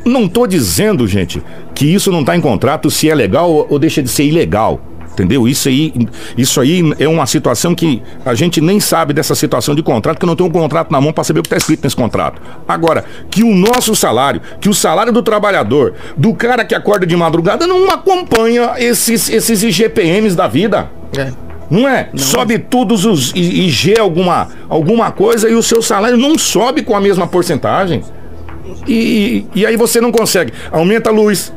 Não 0.04 0.28
tô 0.28 0.46
dizendo, 0.46 1.06
gente, 1.08 1.42
que 1.74 1.86
isso 1.86 2.10
não 2.12 2.24
tá 2.24 2.36
em 2.36 2.40
contrato 2.40 2.90
se 2.90 3.08
é 3.08 3.14
legal 3.14 3.66
ou 3.68 3.78
deixa 3.78 4.02
de 4.02 4.08
ser 4.08 4.24
ilegal. 4.24 4.80
Entendeu? 5.14 5.46
Isso 5.46 5.68
aí, 5.68 5.94
isso 6.36 6.60
aí 6.60 6.82
é 6.98 7.06
uma 7.06 7.24
situação 7.24 7.72
que 7.72 8.02
a 8.24 8.34
gente 8.34 8.60
nem 8.60 8.80
sabe 8.80 9.14
dessa 9.14 9.34
situação 9.36 9.72
de 9.72 9.82
contrato, 9.82 10.18
que 10.18 10.26
não 10.26 10.34
tem 10.34 10.44
um 10.44 10.50
contrato 10.50 10.90
na 10.90 11.00
mão 11.00 11.12
para 11.12 11.22
saber 11.22 11.38
o 11.38 11.42
que 11.42 11.46
está 11.46 11.56
escrito 11.56 11.84
nesse 11.84 11.94
contrato. 11.94 12.42
Agora, 12.66 13.04
que 13.30 13.44
o 13.44 13.54
nosso 13.54 13.94
salário, 13.94 14.42
que 14.60 14.68
o 14.68 14.74
salário 14.74 15.12
do 15.12 15.22
trabalhador, 15.22 15.94
do 16.16 16.34
cara 16.34 16.64
que 16.64 16.74
acorda 16.74 17.06
de 17.06 17.16
madrugada, 17.16 17.64
não 17.64 17.88
acompanha 17.90 18.72
esses, 18.76 19.30
esses 19.30 19.62
IGPMs 19.62 20.34
da 20.34 20.48
vida. 20.48 20.90
É. 21.16 21.32
Não 21.70 21.88
é? 21.88 22.08
Não. 22.12 22.18
Sobe 22.18 22.58
todos 22.58 23.04
os 23.04 23.32
IG 23.34 23.98
alguma, 23.98 24.48
alguma 24.68 25.12
coisa 25.12 25.48
e 25.48 25.54
o 25.54 25.62
seu 25.62 25.80
salário 25.80 26.18
não 26.18 26.36
sobe 26.36 26.82
com 26.82 26.96
a 26.96 27.00
mesma 27.00 27.26
porcentagem. 27.26 28.02
E, 28.86 29.46
e, 29.54 29.60
e 29.60 29.66
aí 29.66 29.76
você 29.76 30.00
não 30.00 30.10
consegue. 30.10 30.52
Aumenta 30.72 31.10
a 31.10 31.12
luz, 31.12 31.52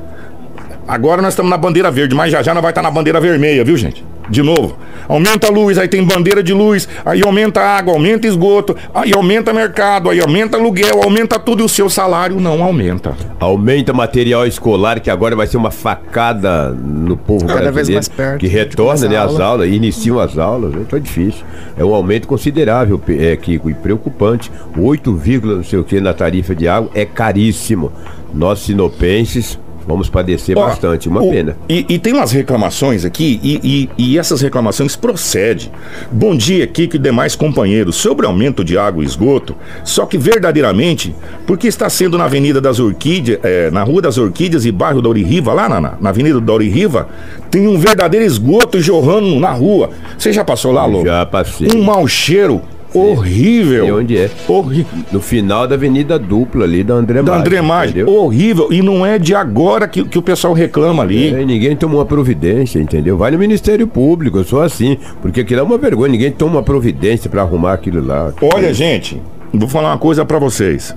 Agora 0.87 1.21
nós 1.21 1.33
estamos 1.33 1.49
na 1.49 1.57
bandeira 1.57 1.91
verde, 1.91 2.15
mas 2.15 2.31
já 2.31 2.41
já 2.41 2.53
nós 2.53 2.61
vai 2.61 2.71
estar 2.71 2.81
na 2.81 2.89
bandeira 2.89 3.19
vermelha, 3.19 3.63
viu, 3.63 3.75
gente? 3.75 4.05
De 4.29 4.41
novo. 4.41 4.77
Aumenta 5.07 5.47
a 5.47 5.49
luz, 5.49 5.77
aí 5.77 5.87
tem 5.87 6.03
bandeira 6.03 6.43
de 6.43 6.53
luz, 6.53 6.87
aí 7.05 7.21
aumenta 7.23 7.61
a 7.61 7.77
água, 7.77 7.93
aumenta 7.93 8.27
esgoto, 8.27 8.75
aí 8.93 9.13
aumenta 9.13 9.53
mercado, 9.53 10.09
aí 10.09 10.19
aumenta 10.19 10.57
aluguel, 10.57 11.01
aumenta 11.03 11.39
tudo 11.39 11.61
e 11.61 11.65
o 11.65 11.69
seu 11.69 11.89
salário 11.89 12.39
não 12.39 12.61
aumenta. 12.61 13.15
Aumenta 13.39 13.93
material 13.93 14.45
escolar, 14.45 14.99
que 14.99 15.09
agora 15.09 15.35
vai 15.35 15.47
ser 15.47 15.57
uma 15.57 15.71
facada 15.71 16.71
no 16.71 17.15
povo 17.15 17.45
Cada 17.45 17.71
brasileiro. 17.71 17.73
Vez 17.73 17.89
mais 17.89 18.07
perto, 18.09 18.39
que 18.39 18.47
retorna 18.47 19.07
né, 19.07 19.17
as 19.17 19.39
aulas, 19.39 19.69
iniciam 19.69 20.19
as 20.19 20.37
aulas, 20.37 20.73
então 20.73 20.97
é 20.97 21.01
difícil. 21.01 21.45
É 21.77 21.83
um 21.83 21.93
aumento 21.93 22.27
considerável, 22.27 23.01
é, 23.09 23.35
Kiko, 23.35 23.69
e 23.69 23.73
preocupante. 23.73 24.51
8, 24.77 25.21
não 25.43 25.63
sei 25.63 25.79
o 25.79 25.83
que 25.83 26.01
na 26.01 26.13
tarifa 26.13 26.53
de 26.53 26.67
água 26.67 26.89
é 26.93 27.05
caríssimo. 27.05 27.91
Nós 28.33 28.59
sinopenses 28.59 29.57
Vamos 29.87 30.09
padecer 30.09 30.57
Ó, 30.57 30.65
bastante, 30.67 31.07
uma 31.07 31.23
o, 31.23 31.29
pena. 31.29 31.55
E, 31.69 31.85
e, 31.87 31.97
tem 31.97 32.11
umas 32.11 32.33
reclamações 32.33 33.05
aqui, 33.05 33.39
e, 33.41 33.59
e, 33.63 33.89
e, 33.97 34.19
essas 34.19 34.41
reclamações 34.41 34.97
procedem. 34.97 35.71
Bom 36.11 36.35
dia, 36.35 36.67
Kiko 36.67 36.97
e 36.97 36.99
demais 36.99 37.37
companheiros. 37.37 37.95
Sobre 37.95 38.25
aumento 38.25 38.65
de 38.65 38.77
água 38.77 39.01
e 39.01 39.07
esgoto, 39.07 39.55
só 39.85 40.05
que 40.05 40.17
verdadeiramente, 40.17 41.15
porque 41.45 41.67
está 41.67 41.89
sendo 41.89 42.17
na 42.17 42.25
Avenida 42.25 42.59
das 42.59 42.79
Orquídeas, 42.79 43.39
é, 43.43 43.71
na 43.71 43.83
Rua 43.83 44.01
das 44.01 44.17
Orquídeas 44.17 44.65
e 44.65 44.71
bairro 44.73 45.01
da 45.01 45.07
Oririva, 45.07 45.53
lá 45.53 45.69
na, 45.69 45.79
na 45.79 46.09
Avenida 46.09 46.41
da 46.41 46.51
Oririva, 46.51 47.07
tem 47.49 47.65
um 47.65 47.79
verdadeiro 47.79 48.25
esgoto 48.25 48.81
jorrando 48.81 49.39
na 49.39 49.51
rua. 49.51 49.91
Você 50.17 50.33
já 50.33 50.43
passou 50.43 50.73
lá, 50.73 50.85
Lô? 50.85 51.05
Já 51.05 51.25
passei. 51.25 51.69
Um 51.73 51.81
mau 51.81 52.05
cheiro 52.07 52.61
Horrível. 52.97 53.85
E 53.85 53.91
onde 53.91 54.17
é? 54.17 54.29
Horrível. 54.47 54.99
No 55.11 55.21
final 55.21 55.67
da 55.67 55.75
Avenida 55.75 56.17
Dupla 56.17 56.65
ali 56.65 56.83
da 56.83 56.95
André 56.95 57.21
Da 57.21 57.37
André 57.37 57.61
Maggi. 57.61 58.03
Horrível. 58.03 58.71
E 58.71 58.81
não 58.81 59.05
é 59.05 59.17
de 59.19 59.35
agora 59.35 59.87
que, 59.87 60.03
que 60.03 60.17
o 60.17 60.21
pessoal 60.21 60.53
reclama 60.53 61.03
ali. 61.03 61.33
É, 61.33 61.45
ninguém 61.45 61.75
tomou 61.75 61.99
uma 61.99 62.05
providência, 62.05 62.79
entendeu? 62.79 63.17
Vai 63.17 63.31
no 63.31 63.37
Ministério 63.37 63.87
Público, 63.87 64.37
eu 64.37 64.43
sou 64.43 64.61
assim. 64.61 64.97
Porque 65.21 65.41
aquilo 65.41 65.61
é 65.61 65.63
uma 65.63 65.77
vergonha. 65.77 66.11
Ninguém 66.11 66.31
toma 66.31 66.53
uma 66.53 66.63
providência 66.63 67.29
para 67.29 67.41
arrumar 67.41 67.73
aquilo 67.73 68.05
lá. 68.05 68.33
Olha, 68.41 68.73
gente, 68.73 69.21
vou 69.53 69.67
falar 69.67 69.91
uma 69.91 69.97
coisa 69.97 70.25
para 70.25 70.39
vocês. 70.39 70.95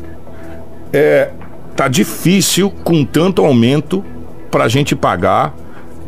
É, 0.93 1.31
tá 1.77 1.89
difícil 1.89 2.71
com 2.83 3.05
tanto 3.05 3.45
aumento 3.45 4.05
pra 4.51 4.69
gente 4.69 4.97
pagar 4.97 5.55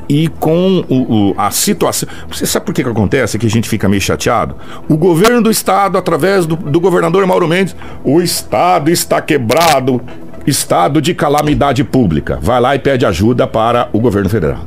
e 0.08 0.28
com 0.28 0.84
o, 0.88 1.30
o, 1.30 1.34
a 1.36 1.50
situação. 1.50 2.08
Você 2.28 2.46
sabe 2.46 2.66
por 2.66 2.74
que, 2.74 2.82
que 2.82 2.90
acontece 2.90 3.38
que 3.38 3.46
a 3.46 3.50
gente 3.50 3.68
fica 3.68 3.88
meio 3.88 4.00
chateado? 4.00 4.56
O 4.88 4.96
governo 4.96 5.42
do 5.42 5.50
estado, 5.50 5.98
através 5.98 6.46
do, 6.46 6.56
do 6.56 6.80
governador 6.80 7.26
Mauro 7.26 7.48
Mendes, 7.48 7.74
o 8.04 8.20
estado 8.20 8.90
está 8.90 9.20
quebrado, 9.20 10.00
estado 10.46 11.00
de 11.00 11.14
calamidade 11.14 11.84
pública. 11.84 12.38
Vai 12.40 12.60
lá 12.60 12.74
e 12.74 12.78
pede 12.78 13.06
ajuda 13.06 13.46
para 13.46 13.88
o 13.92 14.00
governo 14.00 14.28
federal. 14.28 14.66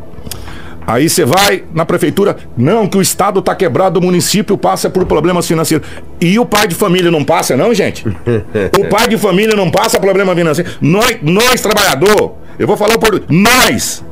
Aí 0.87 1.09
você 1.09 1.25
vai 1.25 1.63
na 1.73 1.83
prefeitura, 1.83 2.37
não, 2.55 2.87
que 2.87 2.97
o 2.97 3.01
estado 3.01 3.39
está 3.39 3.55
quebrado, 3.55 3.99
o 3.99 4.03
município 4.03 4.55
passa 4.55 4.87
por 4.87 5.05
problemas 5.05 5.47
financeiros. 5.47 5.87
E 6.21 6.37
o 6.37 6.45
pai 6.45 6.67
de 6.67 6.75
família 6.75 7.09
não 7.09 7.23
passa, 7.23 7.57
não, 7.57 7.73
gente? 7.73 8.07
o 8.07 8.87
pai 8.87 9.07
de 9.07 9.17
família 9.17 9.55
não 9.55 9.71
passa 9.71 9.99
problema 9.99 10.35
financeiro. 10.35 10.69
Nós, 10.79 11.17
nós 11.23 11.59
trabalhador, 11.61 12.35
eu 12.59 12.67
vou 12.67 12.77
falar 12.77 12.99
por 12.99 13.23
nós, 13.29 14.04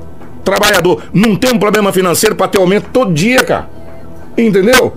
trabalhador 0.43 1.03
não 1.13 1.35
tem 1.35 1.53
um 1.53 1.59
problema 1.59 1.91
financeiro 1.91 2.35
para 2.35 2.47
ter 2.47 2.59
aumento 2.59 2.89
todo 2.91 3.13
dia, 3.13 3.43
cara. 3.43 3.69
Entendeu? 4.37 4.93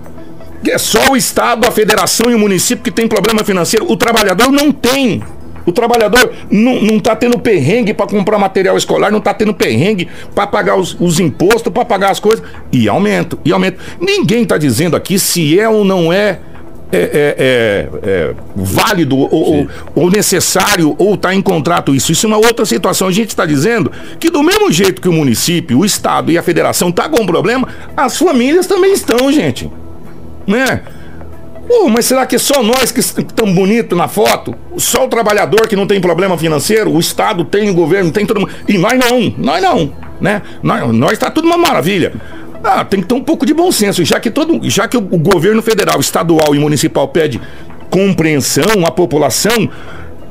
É 0.67 0.77
só 0.77 1.11
o 1.11 1.17
Estado, 1.17 1.67
a 1.67 1.71
federação 1.71 2.29
e 2.29 2.35
o 2.35 2.39
município 2.39 2.83
que 2.83 2.91
tem 2.91 3.07
problema 3.07 3.43
financeiro. 3.43 3.89
O 3.89 3.95
trabalhador 3.95 4.51
não 4.51 4.71
tem. 4.71 5.21
O 5.65 5.71
trabalhador 5.71 6.31
não, 6.49 6.81
não 6.81 6.97
tá 6.97 7.13
tendo 7.15 7.37
perrengue 7.37 7.93
para 7.93 8.07
comprar 8.07 8.39
material 8.39 8.77
escolar, 8.77 9.11
não 9.11 9.19
tá 9.19 9.33
tendo 9.33 9.53
perrengue 9.53 10.07
para 10.33 10.47
pagar 10.47 10.77
os, 10.77 10.95
os 10.97 11.19
impostos, 11.19 11.73
para 11.73 11.83
pagar 11.83 12.09
as 12.09 12.19
coisas. 12.19 12.43
E 12.71 12.87
aumento, 12.87 13.37
e 13.43 13.51
aumento. 13.51 13.77
Ninguém 13.99 14.45
tá 14.45 14.57
dizendo 14.57 14.95
aqui 14.95 15.19
se 15.19 15.59
é 15.59 15.67
ou 15.67 15.83
não 15.83 16.11
é 16.11 16.39
é, 16.91 16.97
é, 16.97 17.35
é, 17.37 17.89
é, 18.03 18.35
válido 18.55 19.17
ou, 19.17 19.29
ou, 19.31 19.67
ou, 19.93 20.09
necessário 20.09 20.95
ou 20.97 21.15
está 21.15 21.33
em 21.35 21.41
contrato 21.41 21.93
isso. 21.93 22.11
Isso 22.11 22.25
é 22.25 22.29
uma 22.29 22.37
outra 22.37 22.65
situação. 22.65 23.07
A 23.07 23.11
gente 23.11 23.29
está 23.29 23.45
dizendo 23.45 23.91
que 24.19 24.29
do 24.29 24.41
mesmo 24.41 24.71
jeito 24.71 25.01
que 25.01 25.09
o 25.09 25.13
município, 25.13 25.79
o 25.79 25.85
estado 25.85 26.31
e 26.31 26.37
a 26.37 26.43
federação 26.43 26.91
tá 26.91 27.09
com 27.09 27.23
um 27.23 27.25
problema, 27.25 27.67
as 27.95 28.17
famílias 28.17 28.67
também 28.67 28.93
estão, 28.93 29.31
gente. 29.31 29.69
Né? 30.45 30.81
Mas 31.91 32.05
será 32.05 32.25
que 32.25 32.37
é 32.37 32.39
só 32.39 32.63
nós 32.63 32.91
que 32.91 33.01
estamos 33.01 33.53
bonitos 33.53 33.97
na 33.97 34.07
foto? 34.07 34.55
Só 34.77 35.05
o 35.05 35.09
trabalhador 35.09 35.67
que 35.67 35.75
não 35.75 35.85
tem 35.85 35.99
problema 35.99 36.37
financeiro? 36.37 36.91
O 36.91 36.99
Estado 36.99 37.43
tem, 37.43 37.69
o 37.69 37.73
governo 37.73 38.11
tem, 38.11 38.25
todo 38.25 38.39
mundo. 38.39 38.51
E 38.67 38.77
nós 38.77 38.97
não, 38.97 39.33
nós 39.37 39.61
não, 39.61 39.91
né? 40.21 40.41
Nós, 40.63 40.93
nós 40.93 41.11
está 41.11 41.29
tudo 41.29 41.45
uma 41.45 41.57
maravilha. 41.57 42.13
Ah, 42.63 42.83
tem 42.83 43.01
que 43.01 43.07
ter 43.07 43.13
um 43.13 43.23
pouco 43.23 43.45
de 43.45 43.53
bom 43.53 43.71
senso, 43.71 44.03
já 44.03 44.19
que 44.19 44.29
todo, 44.29 44.59
já 44.69 44.87
que 44.87 44.97
o, 44.97 45.01
governo 45.01 45.61
federal, 45.61 45.99
estadual 45.99 46.55
e 46.55 46.59
municipal 46.59 47.07
pede 47.07 47.39
compreensão 47.89 48.85
à 48.85 48.91
população, 48.91 49.69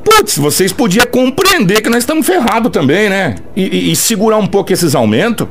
putz, 0.03 0.37
vocês 0.37 0.71
podiam 0.71 1.05
compreender 1.07 1.81
que 1.81 1.89
nós 1.89 1.99
estamos 1.99 2.25
ferrados 2.25 2.71
também, 2.71 3.09
né? 3.09 3.35
E, 3.55 3.63
e, 3.63 3.91
e, 3.91 3.95
segurar 3.95 4.37
um 4.37 4.47
pouco 4.47 4.71
esses 4.71 4.93
aumentos, 4.93 5.47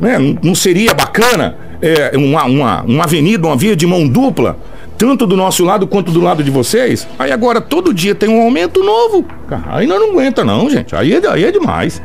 né? 0.00 0.16
Não 0.42 0.54
seria 0.54 0.94
bacana 0.94 1.56
é, 1.80 2.16
uma, 2.16 2.44
uma, 2.44 2.82
uma 2.82 3.04
avenida, 3.04 3.46
uma 3.46 3.56
via 3.56 3.76
de 3.76 3.86
mão 3.86 4.06
dupla, 4.06 4.58
tanto 4.98 5.26
do 5.26 5.36
nosso 5.36 5.64
lado 5.64 5.86
quanto 5.86 6.10
do 6.10 6.20
lado 6.20 6.42
de 6.42 6.50
vocês? 6.50 7.06
Aí 7.16 7.30
agora 7.30 7.60
todo 7.60 7.94
dia 7.94 8.16
tem 8.16 8.28
um 8.28 8.42
aumento 8.42 8.82
novo. 8.82 9.24
Aí 9.68 9.86
nós 9.86 10.00
não 10.00 10.10
aguenta 10.10 10.44
não, 10.44 10.68
gente. 10.68 10.94
Aí 10.94 11.14
é, 11.14 11.26
aí 11.28 11.44
é 11.44 11.52
demais. 11.52 12.02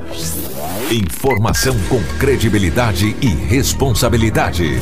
Informação 0.91 1.75
com 1.89 1.99
credibilidade 2.19 3.15
e 3.19 3.27
responsabilidade. 3.27 4.79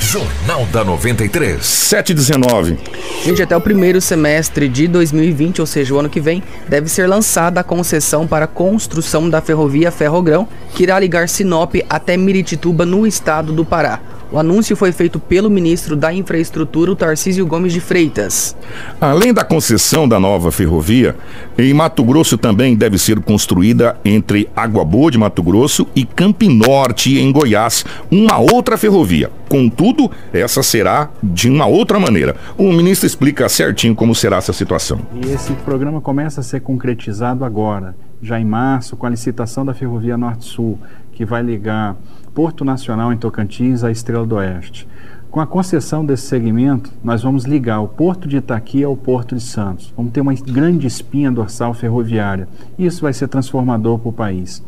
Jornal 0.00 0.66
da 0.66 0.84
93. 0.84 1.64
719. 1.64 2.78
Gente, 3.24 3.42
até 3.42 3.56
o 3.56 3.60
primeiro 3.60 4.00
semestre 4.00 4.68
de 4.68 4.86
2020, 4.86 5.60
ou 5.60 5.66
seja, 5.66 5.94
o 5.94 5.98
ano 5.98 6.08
que 6.08 6.20
vem, 6.20 6.42
deve 6.68 6.88
ser 6.88 7.06
lançada 7.08 7.60
a 7.60 7.64
concessão 7.64 8.26
para 8.26 8.44
a 8.44 8.48
construção 8.48 9.28
da 9.28 9.40
ferrovia 9.40 9.90
Ferrogrão, 9.90 10.46
que 10.74 10.82
irá 10.84 10.98
ligar 11.00 11.28
Sinop 11.28 11.74
até 11.88 12.16
Miritituba, 12.16 12.84
no 12.84 13.06
estado 13.06 13.52
do 13.52 13.64
Pará. 13.64 14.00
O 14.32 14.38
anúncio 14.38 14.74
foi 14.74 14.92
feito 14.92 15.20
pelo 15.20 15.50
ministro 15.50 15.94
da 15.94 16.10
Infraestrutura, 16.10 16.90
o 16.90 16.96
Tarcísio 16.96 17.46
Gomes 17.46 17.70
de 17.70 17.80
Freitas. 17.80 18.56
Além 18.98 19.34
da 19.34 19.44
concessão 19.44 20.08
da 20.08 20.18
nova 20.18 20.50
ferrovia, 20.50 21.14
em 21.58 21.74
Mato 21.74 22.02
Grosso 22.02 22.38
também 22.38 22.74
deve 22.74 22.96
ser 22.96 23.20
construída 23.20 23.94
entre 24.02 24.48
Água 24.56 24.86
Boa 24.86 25.10
de 25.10 25.18
Mato 25.18 25.42
Grosso 25.42 25.86
e 25.94 26.06
Campinorte, 26.06 27.18
em 27.18 27.30
Goiás, 27.30 27.84
uma 28.10 28.38
outra 28.38 28.78
ferrovia. 28.78 29.30
Contudo, 29.50 30.10
essa 30.32 30.62
será 30.62 31.10
de 31.22 31.50
uma 31.50 31.66
outra 31.66 32.00
maneira. 32.00 32.34
O 32.56 32.72
ministro 32.72 33.06
explica 33.06 33.50
certinho 33.50 33.94
como 33.94 34.14
será 34.14 34.38
essa 34.38 34.54
situação. 34.54 34.98
E 35.22 35.30
esse 35.30 35.52
programa 35.56 36.00
começa 36.00 36.40
a 36.40 36.42
ser 36.42 36.60
concretizado 36.60 37.44
agora, 37.44 37.94
já 38.22 38.40
em 38.40 38.46
março, 38.46 38.96
com 38.96 39.04
a 39.04 39.10
licitação 39.10 39.62
da 39.62 39.74
Ferrovia 39.74 40.16
Norte-Sul, 40.16 40.78
que 41.12 41.26
vai 41.26 41.42
ligar 41.42 41.96
Porto 42.34 42.64
Nacional 42.64 43.12
em 43.12 43.16
Tocantins 43.18 43.84
à 43.84 43.90
Estrela 43.90 44.26
do 44.26 44.36
Oeste. 44.36 44.88
Com 45.30 45.40
a 45.40 45.46
concessão 45.46 46.04
desse 46.04 46.26
segmento, 46.26 46.90
nós 47.02 47.22
vamos 47.22 47.44
ligar 47.44 47.80
o 47.80 47.88
Porto 47.88 48.26
de 48.26 48.38
Itaqui 48.38 48.82
ao 48.82 48.96
Porto 48.96 49.34
de 49.34 49.42
Santos. 49.42 49.92
Vamos 49.96 50.12
ter 50.12 50.20
uma 50.20 50.34
grande 50.34 50.86
espinha 50.86 51.30
dorsal 51.30 51.74
ferroviária. 51.74 52.48
Isso 52.78 53.02
vai 53.02 53.12
ser 53.12 53.28
transformador 53.28 53.98
para 53.98 54.08
o 54.08 54.12
país. 54.12 54.62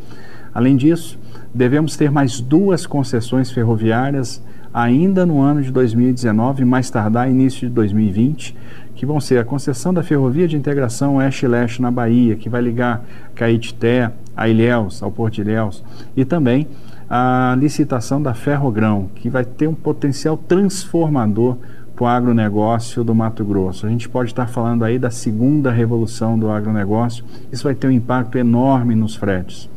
Além 0.54 0.76
disso, 0.76 1.18
devemos 1.54 1.96
ter 1.96 2.10
mais 2.10 2.40
duas 2.40 2.86
concessões 2.86 3.50
ferroviárias 3.50 4.42
ainda 4.72 5.24
no 5.24 5.40
ano 5.40 5.62
de 5.62 5.70
2019, 5.70 6.64
mais 6.64 6.90
tardar 6.90 7.30
início 7.30 7.68
de 7.68 7.74
2020, 7.74 8.56
que 8.94 9.04
vão 9.04 9.20
ser 9.20 9.38
a 9.38 9.44
concessão 9.44 9.92
da 9.92 10.02
Ferrovia 10.02 10.46
de 10.46 10.56
Integração 10.56 11.16
Oeste-Leste 11.16 11.82
na 11.82 11.90
Bahia, 11.90 12.36
que 12.36 12.48
vai 12.48 12.62
ligar 12.62 13.04
Caetité 13.34 14.12
a 14.36 14.48
Ilhéus, 14.48 15.02
ao 15.02 15.10
Porto 15.10 15.34
de 15.34 15.40
Ilhéus, 15.42 15.82
e 16.16 16.24
também 16.24 16.66
a 17.08 17.54
licitação 17.58 18.22
da 18.22 18.34
Ferrogrão, 18.34 19.08
que 19.14 19.28
vai 19.28 19.44
ter 19.44 19.68
um 19.68 19.74
potencial 19.74 20.36
transformador 20.36 21.56
para 21.94 22.04
o 22.04 22.06
agronegócio 22.06 23.04
do 23.04 23.14
Mato 23.14 23.44
Grosso. 23.44 23.86
A 23.86 23.88
gente 23.88 24.08
pode 24.08 24.30
estar 24.30 24.48
falando 24.48 24.84
aí 24.84 24.98
da 24.98 25.10
segunda 25.10 25.70
revolução 25.70 26.38
do 26.38 26.50
agronegócio, 26.50 27.24
isso 27.52 27.64
vai 27.64 27.74
ter 27.74 27.86
um 27.86 27.92
impacto 27.92 28.36
enorme 28.36 28.94
nos 28.94 29.14
fretes. 29.14 29.68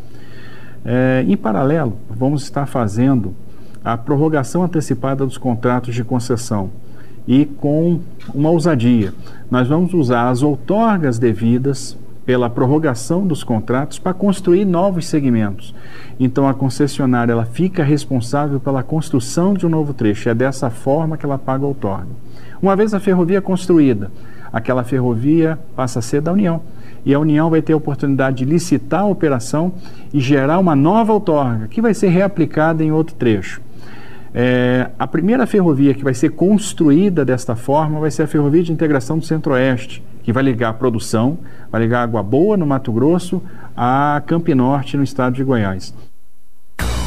É, 0.83 1.23
em 1.27 1.35
paralelo, 1.35 1.97
vamos 2.09 2.43
estar 2.43 2.65
fazendo 2.65 3.35
a 3.83 3.97
prorrogação 3.97 4.63
antecipada 4.63 5.25
dos 5.25 5.37
contratos 5.37 5.93
de 5.93 6.03
concessão 6.03 6.71
e 7.27 7.45
com 7.45 7.99
uma 8.33 8.49
ousadia. 8.49 9.13
Nós 9.51 9.67
vamos 9.67 9.93
usar 9.93 10.29
as 10.29 10.41
outorgas 10.41 11.19
devidas 11.19 11.97
pela 12.25 12.49
prorrogação 12.49 13.25
dos 13.25 13.41
contratos 13.41 13.99
para 13.99 14.13
construir 14.13 14.65
novos 14.65 15.07
segmentos. 15.07 15.73
Então 16.19 16.47
a 16.47 16.53
concessionária 16.53 17.31
ela 17.31 17.45
fica 17.45 17.83
responsável 17.83 18.59
pela 18.59 18.83
construção 18.83 19.53
de 19.53 19.65
um 19.65 19.69
novo 19.69 19.93
trecho. 19.93 20.27
É 20.27 20.33
dessa 20.33 20.69
forma 20.69 21.17
que 21.17 21.25
ela 21.25 21.37
paga 21.37 21.63
a 21.63 21.67
outorga. 21.67 22.07
Uma 22.61 22.75
vez 22.75 22.93
a 22.93 22.99
ferrovia 22.99 23.41
construída, 23.41 24.11
aquela 24.51 24.83
ferrovia 24.83 25.57
passa 25.75 25.99
a 25.99 26.01
ser 26.01 26.21
da 26.21 26.33
União. 26.33 26.61
E 27.05 27.13
a 27.13 27.19
União 27.19 27.49
vai 27.49 27.61
ter 27.61 27.71
a 27.71 27.77
oportunidade 27.77 28.37
de 28.37 28.45
licitar 28.45 29.01
a 29.01 29.07
operação 29.07 29.71
e 30.13 30.19
gerar 30.19 30.59
uma 30.59 30.75
nova 30.75 31.13
outorga, 31.13 31.69
que 31.69 31.81
vai 31.81 31.93
ser 31.93 32.09
reaplicada 32.09 32.83
em 32.83 32.91
outro 32.91 33.15
trecho. 33.15 33.61
É, 34.33 34.89
a 34.97 35.07
primeira 35.07 35.45
ferrovia 35.47 35.93
que 35.93 36.03
vai 36.03 36.13
ser 36.13 36.31
construída 36.31 37.23
desta 37.23 37.55
forma 37.55 37.99
vai 37.99 38.11
ser 38.11 38.23
a 38.23 38.27
Ferrovia 38.27 38.63
de 38.63 38.71
Integração 38.71 39.17
do 39.17 39.25
Centro-Oeste, 39.25 40.03
que 40.23 40.33
vai 40.33 40.43
ligar 40.43 40.69
a 40.69 40.73
produção, 40.73 41.39
vai 41.71 41.81
ligar 41.81 42.03
Água 42.03 42.21
Boa, 42.21 42.57
no 42.57 42.65
Mato 42.65 42.91
Grosso, 42.91 43.41
a 43.75 44.21
Campinorte, 44.25 44.97
no 44.97 45.03
estado 45.03 45.35
de 45.35 45.43
Goiás. 45.43 45.93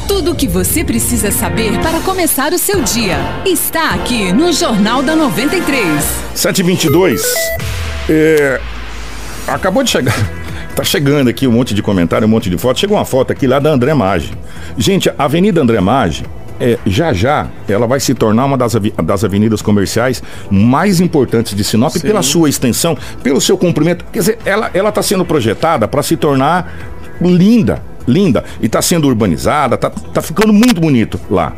Tudo 0.07 0.31
o 0.31 0.35
que 0.35 0.47
você 0.47 0.83
precisa 0.83 1.31
saber 1.31 1.79
para 1.79 2.01
começar 2.01 2.51
o 2.51 2.57
seu 2.57 2.81
dia 2.81 3.17
está 3.45 3.93
aqui 3.93 4.33
no 4.33 4.51
Jornal 4.51 5.01
da 5.01 5.15
93. 5.15 6.03
722. 6.35 7.23
É, 8.09 8.59
acabou 9.47 9.83
de 9.83 9.89
chegar. 9.89 10.15
Tá 10.75 10.85
chegando 10.85 11.29
aqui 11.29 11.45
um 11.45 11.51
monte 11.51 11.73
de 11.73 11.83
comentário, 11.83 12.25
um 12.25 12.29
monte 12.31 12.49
de 12.49 12.57
foto. 12.57 12.79
Chegou 12.79 12.97
uma 12.97 13.03
foto 13.03 13.31
aqui 13.33 13.45
lá 13.45 13.59
da 13.59 13.69
André 13.69 13.93
Maggi. 13.93 14.31
Gente, 14.77 15.09
a 15.09 15.25
Avenida 15.25 15.61
André 15.61 15.81
Maggi, 15.81 16.25
é, 16.61 16.77
já 16.85 17.11
já 17.11 17.47
ela 17.67 17.87
vai 17.87 17.99
se 17.99 18.13
tornar 18.13 18.45
uma 18.45 18.57
das, 18.57 18.73
das 19.03 19.23
avenidas 19.23 19.61
comerciais 19.61 20.21
mais 20.49 20.99
importantes 20.99 21.55
de 21.55 21.63
Sinop 21.63 21.91
Sim. 21.91 22.01
pela 22.01 22.21
sua 22.21 22.47
extensão, 22.47 22.95
pelo 23.23 23.41
seu 23.41 23.57
comprimento. 23.57 24.05
Quer 24.11 24.19
dizer, 24.19 24.39
ela 24.45 24.89
está 24.89 25.01
sendo 25.01 25.25
projetada 25.25 25.87
para 25.87 26.03
se 26.03 26.15
tornar 26.15 26.71
linda, 27.19 27.81
linda. 28.07 28.43
E 28.61 28.67
está 28.67 28.81
sendo 28.81 29.07
urbanizada, 29.07 29.77
tá, 29.77 29.89
tá 29.89 30.21
ficando 30.21 30.53
muito 30.53 30.79
bonito 30.79 31.19
lá. 31.29 31.53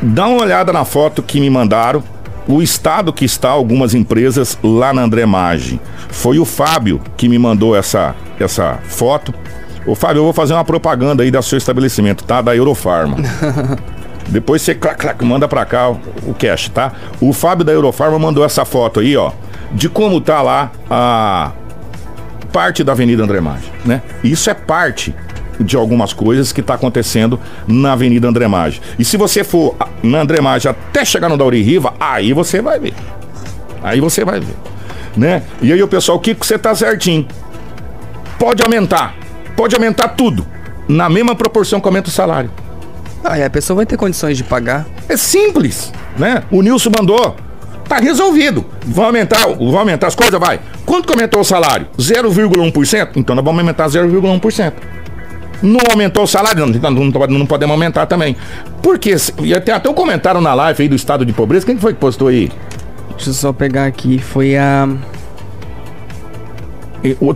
Dá 0.00 0.28
uma 0.28 0.42
olhada 0.42 0.72
na 0.72 0.84
foto 0.84 1.22
que 1.22 1.40
me 1.40 1.50
mandaram. 1.50 2.02
O 2.46 2.62
estado 2.62 3.12
que 3.12 3.26
está 3.26 3.50
algumas 3.50 3.92
empresas 3.92 4.58
lá 4.62 4.92
na 4.92 5.02
André 5.02 5.26
Maggi. 5.26 5.78
Foi 6.08 6.38
o 6.38 6.46
Fábio 6.46 7.00
que 7.16 7.28
me 7.28 7.38
mandou 7.38 7.76
essa, 7.76 8.14
essa 8.40 8.78
foto. 8.84 9.34
Ô 9.86 9.94
Fábio, 9.94 10.20
eu 10.20 10.24
vou 10.24 10.32
fazer 10.32 10.54
uma 10.54 10.64
propaganda 10.64 11.22
aí 11.22 11.30
do 11.30 11.42
seu 11.42 11.58
estabelecimento, 11.58 12.24
tá? 12.24 12.40
Da 12.40 12.56
Eurofarma. 12.56 13.18
Depois 14.28 14.62
você 14.62 14.74
clac, 14.74 14.98
clac, 14.98 15.24
manda 15.24 15.48
pra 15.48 15.64
cá 15.64 15.90
o, 15.90 16.00
o 16.26 16.34
cash, 16.34 16.68
tá? 16.68 16.92
O 17.20 17.32
Fábio 17.32 17.64
da 17.64 17.72
Eurofarma 17.72 18.18
mandou 18.18 18.44
essa 18.44 18.64
foto 18.64 19.00
aí, 19.00 19.16
ó, 19.16 19.32
de 19.72 19.88
como 19.88 20.20
tá 20.20 20.42
lá 20.42 20.70
a 20.90 21.52
parte 22.52 22.84
da 22.84 22.92
Avenida 22.92 23.22
André 23.22 23.40
Maggi, 23.40 23.70
né? 23.84 24.02
Isso 24.22 24.50
é 24.50 24.54
parte 24.54 25.14
de 25.60 25.76
algumas 25.76 26.12
coisas 26.12 26.52
que 26.52 26.60
está 26.60 26.74
acontecendo 26.74 27.40
na 27.66 27.92
Avenida 27.92 28.28
André 28.28 28.46
Maggi. 28.46 28.80
E 28.98 29.04
se 29.04 29.16
você 29.16 29.42
for 29.42 29.76
na 30.02 30.20
André 30.20 30.40
Maggi 30.40 30.68
até 30.68 31.04
chegar 31.04 31.28
no 31.28 31.36
Dauri 31.36 31.62
Riva, 31.62 31.94
aí 31.98 32.32
você 32.32 32.60
vai 32.60 32.78
ver. 32.78 32.94
Aí 33.82 34.00
você 34.00 34.24
vai 34.24 34.40
ver, 34.40 34.56
né? 35.16 35.42
E 35.62 35.72
aí 35.72 35.82
o 35.82 35.88
pessoal, 35.88 36.18
o 36.18 36.20
que 36.20 36.34
você 36.34 36.58
tá 36.58 36.74
certinho? 36.74 37.26
Pode 38.38 38.62
aumentar, 38.62 39.14
pode 39.56 39.74
aumentar 39.74 40.08
tudo, 40.08 40.46
na 40.86 41.08
mesma 41.08 41.34
proporção 41.34 41.80
que 41.80 41.88
aumenta 41.88 42.08
o 42.08 42.12
salário. 42.12 42.50
Ah, 43.24 43.38
e 43.38 43.42
a 43.42 43.50
pessoa 43.50 43.76
vai 43.76 43.86
ter 43.86 43.96
condições 43.96 44.36
de 44.36 44.44
pagar. 44.44 44.86
É 45.08 45.16
simples, 45.16 45.92
né? 46.16 46.42
O 46.50 46.62
Nilson 46.62 46.90
mandou. 46.96 47.36
Tá 47.88 47.96
resolvido. 47.96 48.64
Vão 48.86 49.06
aumentar, 49.06 49.46
vão 49.46 49.78
aumentar 49.78 50.08
as 50.08 50.14
coisas, 50.14 50.38
vai. 50.38 50.60
Quanto 50.84 51.06
que 51.06 51.12
aumentou 51.12 51.40
o 51.40 51.44
salário? 51.44 51.86
0,1%? 51.98 53.10
Então 53.16 53.34
nós 53.34 53.44
vamos 53.44 53.60
aumentar 53.60 53.86
0,1%. 53.86 54.72
Não 55.62 55.80
aumentou 55.90 56.22
o 56.22 56.26
salário? 56.26 56.66
Não, 56.66 56.72
então 56.72 56.90
não, 56.90 57.04
não 57.28 57.46
podemos 57.46 57.72
aumentar 57.72 58.06
também. 58.06 58.36
Porque, 58.82 59.16
e 59.42 59.60
tem 59.60 59.74
até 59.74 59.88
um 59.88 59.94
comentário 59.94 60.40
na 60.40 60.54
live 60.54 60.82
aí 60.82 60.88
do 60.88 60.94
estado 60.94 61.24
de 61.24 61.32
pobreza. 61.32 61.66
Quem 61.66 61.76
foi 61.78 61.94
que 61.94 61.98
postou 61.98 62.28
aí? 62.28 62.52
Deixa 63.16 63.30
eu 63.30 63.34
só 63.34 63.52
pegar 63.52 63.86
aqui. 63.86 64.18
Foi 64.18 64.56
a. 64.56 64.88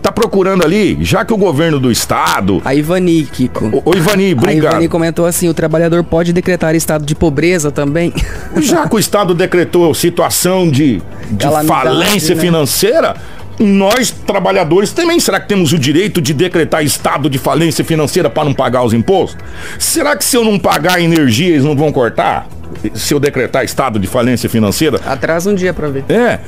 Tá 0.01 0.11
procurando 0.11 0.63
ali, 0.63 0.97
já 1.01 1.23
que 1.23 1.33
o 1.33 1.37
governo 1.37 1.79
do 1.79 1.91
estado. 1.91 2.61
A 2.65 2.75
Ivani, 2.75 3.23
Kiko. 3.23 3.81
O, 3.85 3.91
o 3.91 3.95
Ivani, 3.95 4.33
obrigado. 4.33 4.65
A 4.65 4.69
Ivani 4.75 4.87
comentou 4.89 5.25
assim: 5.25 5.47
o 5.47 5.53
trabalhador 5.53 6.03
pode 6.03 6.33
decretar 6.33 6.75
estado 6.75 7.05
de 7.05 7.15
pobreza 7.15 7.71
também. 7.71 8.13
Já 8.61 8.87
que 8.87 8.95
o 8.95 8.99
estado 8.99 9.33
decretou 9.33 9.93
situação 9.93 10.69
de, 10.69 11.01
de 11.31 11.47
falência 11.65 12.35
né? 12.35 12.41
financeira, 12.41 13.15
nós, 13.59 14.11
trabalhadores, 14.11 14.91
também 14.91 15.19
será 15.19 15.39
que 15.39 15.47
temos 15.47 15.71
o 15.73 15.79
direito 15.79 16.21
de 16.21 16.33
decretar 16.33 16.83
estado 16.83 17.29
de 17.29 17.37
falência 17.37 17.83
financeira 17.83 18.29
para 18.29 18.43
não 18.45 18.53
pagar 18.53 18.83
os 18.83 18.93
impostos? 18.93 19.41
Será 19.79 20.15
que 20.15 20.25
se 20.25 20.35
eu 20.35 20.43
não 20.43 20.59
pagar 20.59 20.95
a 20.95 21.01
energia, 21.01 21.49
eles 21.49 21.63
não 21.63 21.75
vão 21.75 21.91
cortar? 21.91 22.47
Se 22.93 23.13
eu 23.13 23.19
decretar 23.19 23.63
estado 23.63 23.99
de 23.99 24.07
falência 24.07 24.49
financeira? 24.49 24.99
Atrasa 25.05 25.49
um 25.49 25.55
dia 25.55 25.73
para 25.73 25.87
ver. 25.87 26.03
É. 26.09 26.39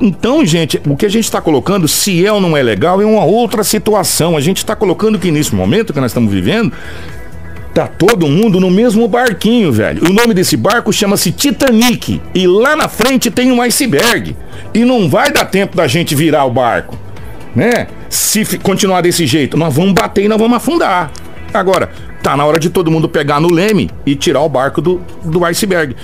Então, 0.00 0.44
gente, 0.44 0.80
o 0.86 0.96
que 0.96 1.06
a 1.06 1.08
gente 1.08 1.24
está 1.24 1.40
colocando, 1.40 1.86
se 1.88 2.24
é 2.24 2.32
ou 2.32 2.40
não 2.40 2.56
é 2.56 2.62
legal, 2.62 3.00
é 3.00 3.04
uma 3.04 3.24
outra 3.24 3.62
situação. 3.64 4.36
A 4.36 4.40
gente 4.40 4.58
está 4.58 4.74
colocando 4.74 5.18
que 5.18 5.30
nesse 5.30 5.54
momento 5.54 5.92
que 5.92 6.00
nós 6.00 6.10
estamos 6.10 6.32
vivendo, 6.32 6.72
tá 7.74 7.88
todo 7.88 8.28
mundo 8.28 8.60
no 8.60 8.70
mesmo 8.70 9.06
barquinho, 9.08 9.72
velho. 9.72 10.08
O 10.08 10.12
nome 10.12 10.32
desse 10.32 10.56
barco 10.56 10.92
chama-se 10.92 11.32
Titanic. 11.32 12.20
E 12.34 12.46
lá 12.46 12.76
na 12.76 12.88
frente 12.88 13.30
tem 13.30 13.50
um 13.50 13.60
iceberg. 13.60 14.36
E 14.72 14.84
não 14.84 15.08
vai 15.08 15.32
dar 15.32 15.44
tempo 15.44 15.76
da 15.76 15.86
gente 15.86 16.14
virar 16.14 16.44
o 16.44 16.50
barco. 16.50 16.96
Né? 17.54 17.88
Se 18.08 18.58
continuar 18.58 19.00
desse 19.00 19.26
jeito, 19.26 19.56
nós 19.56 19.74
vamos 19.74 19.92
bater 19.92 20.24
e 20.24 20.28
nós 20.28 20.38
vamos 20.38 20.56
afundar. 20.56 21.10
Agora, 21.52 21.90
tá 22.22 22.36
na 22.36 22.44
hora 22.44 22.58
de 22.58 22.70
todo 22.70 22.90
mundo 22.90 23.08
pegar 23.08 23.40
no 23.40 23.52
leme 23.52 23.90
e 24.06 24.14
tirar 24.14 24.42
o 24.42 24.48
barco 24.48 24.80
do, 24.80 25.00
do 25.24 25.44
iceberg. 25.44 25.94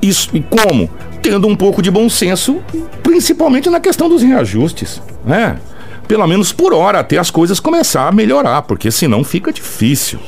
Isso, 0.00 0.30
e 0.32 0.40
como? 0.40 0.88
Tendo 1.28 1.48
um 1.48 1.56
pouco 1.56 1.82
de 1.82 1.90
bom 1.90 2.08
senso, 2.08 2.62
principalmente 3.02 3.68
na 3.68 3.80
questão 3.80 4.08
dos 4.08 4.22
reajustes, 4.22 5.02
né? 5.24 5.58
Pelo 6.06 6.24
menos 6.24 6.52
por 6.52 6.72
hora, 6.72 7.00
até 7.00 7.18
as 7.18 7.32
coisas 7.32 7.58
começar 7.58 8.06
a 8.06 8.12
melhorar, 8.12 8.62
porque 8.62 8.92
senão 8.92 9.24
fica 9.24 9.52
difícil. 9.52 10.20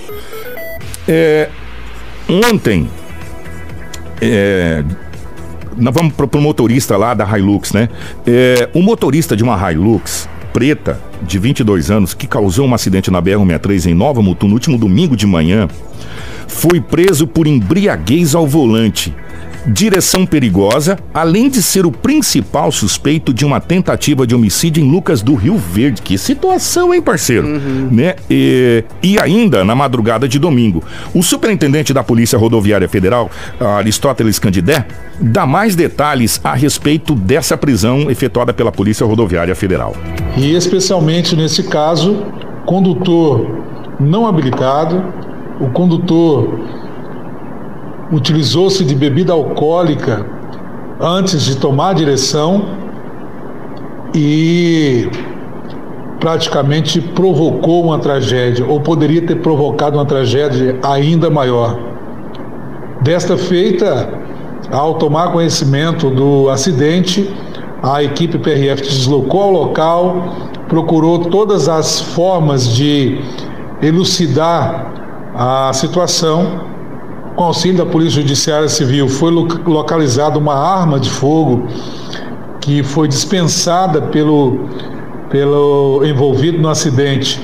É, 1.07 1.51
ontem, 2.29 2.91
é, 4.21 4.83
nós 5.77 5.95
vamos 5.95 6.15
para 6.15 6.27
o 6.37 6.43
motorista 6.43 6.97
lá 6.97 7.15
da 7.15 7.39
Hilux, 7.39 7.73
né? 7.73 7.89
É, 8.27 8.69
motorista 8.75 9.37
de 9.37 9.45
uma 9.45 9.71
Hilux 9.71 10.29
preta, 10.53 11.01
de 11.23 11.39
22 11.39 11.93
anos, 11.93 12.13
que 12.13 12.27
causou 12.27 12.67
um 12.67 12.75
acidente 12.75 13.09
na 13.09 13.23
BR-163 13.23 13.87
em 13.87 13.95
Nova 13.95 14.21
Mutum 14.21 14.49
no 14.49 14.55
último 14.55 14.77
domingo 14.77 15.17
de 15.17 15.29
manhã, 15.29 15.69
foi 16.49 16.81
preso 16.81 17.25
por 17.25 17.47
embriaguez 17.47 18.35
ao 18.35 18.49
volante 18.49 19.15
direção 19.67 20.25
perigosa, 20.25 20.99
além 21.13 21.49
de 21.49 21.63
ser 21.63 21.87
o 21.87 21.93
principal 21.93 22.71
suspeito 22.73 23.33
de 23.33 23.45
uma 23.45 23.61
tentativa 23.61 24.27
de 24.27 24.35
homicídio 24.35 24.83
em 24.83 24.91
Lucas 24.91 25.23
do 25.23 25.35
Rio 25.35 25.57
Verde. 25.57 26.03
Que 26.03 26.17
situação, 26.17 26.95
hein, 26.95 27.03
parceiro? 27.03 27.47
Uhum. 27.47 27.89
Né? 27.91 28.17
E, 28.31 28.85
e, 29.03 29.21
ainda, 29.21 29.65
na 29.65 29.75
madrugada 29.75 30.29
de 30.29 30.39
domingo, 30.39 30.83
o 31.15 31.23
superintendente 31.23 31.93
da 31.93 32.03
Polícia 32.03 32.39
Rodoviária 32.39 32.89
Federal, 32.89 33.31
Aristóteles 33.61 34.39
Candidé, 34.39 34.87
dá 35.21 35.47
mais 35.47 35.75
detalhes 35.75 36.41
a 36.43 36.55
respeito 36.55 37.15
dessa 37.15 37.57
prisão 37.57 38.11
efetuada 38.11 38.53
pela 38.53 38.73
Polícia 38.73 39.07
Rodoviária 39.07 39.55
Federal. 39.55 39.97
E 40.37 40.55
especialmente 40.55 41.35
nesse 41.35 41.65
caso, 41.65 42.25
condutor 42.65 43.59
não 43.99 44.27
habilitado, 44.27 45.03
o 45.61 45.71
condutor 45.71 46.61
utilizou-se 48.13 48.85
de 48.85 48.95
bebida 48.95 49.33
alcoólica 49.33 50.27
antes 51.01 51.43
de 51.43 51.57
tomar 51.57 51.91
a 51.91 51.93
direção 51.93 52.65
e 54.15 55.09
praticamente 56.19 57.01
provocou 57.01 57.85
uma 57.85 57.99
tragédia, 57.99 58.67
ou 58.67 58.81
poderia 58.81 59.25
ter 59.25 59.37
provocado 59.37 59.97
uma 59.99 60.05
tragédia 60.05 60.77
ainda 60.83 61.31
maior. 61.31 61.79
Desta 63.01 63.37
feita, 63.37 64.09
ao 64.73 64.95
tomar 64.95 65.33
conhecimento 65.33 66.11
do 66.11 66.49
acidente, 66.49 67.33
a 67.83 68.03
equipe 68.03 68.39
PRF 68.39 68.83
deslocou 68.83 69.43
ao 69.43 69.53
local, 69.53 70.35
procurou 70.69 71.27
todas 71.27 71.69
as 71.69 72.01
formas 72.01 72.75
de 72.75 73.21
elucidar 73.81 74.93
a 75.35 75.73
situação 75.73 76.78
com 77.39 77.45
auxílio 77.45 77.79
da 77.79 77.87
Polícia 77.87 78.21
Judiciária 78.21 78.69
Civil, 78.69 79.09
foi 79.09 79.31
localizada 79.31 80.37
uma 80.37 80.57
arma 80.57 80.99
de 80.99 81.09
fogo 81.09 81.69
que 82.61 82.83
foi 82.83 83.07
dispensada 83.07 84.03
pelo, 84.03 84.69
pelo 85.31 86.05
envolvido 86.05 86.59
no 86.59 86.69
acidente 86.69 87.41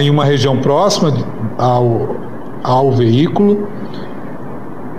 em 0.00 0.10
uma 0.10 0.24
região 0.24 0.58
próxima 0.58 1.14
ao, 1.56 2.16
ao 2.64 2.90
veículo. 2.90 3.68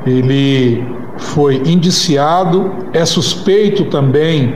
Ele 0.05 0.87
foi 1.17 1.57
indiciado, 1.65 2.71
é 2.93 3.03
suspeito 3.03 3.83
também 3.85 4.55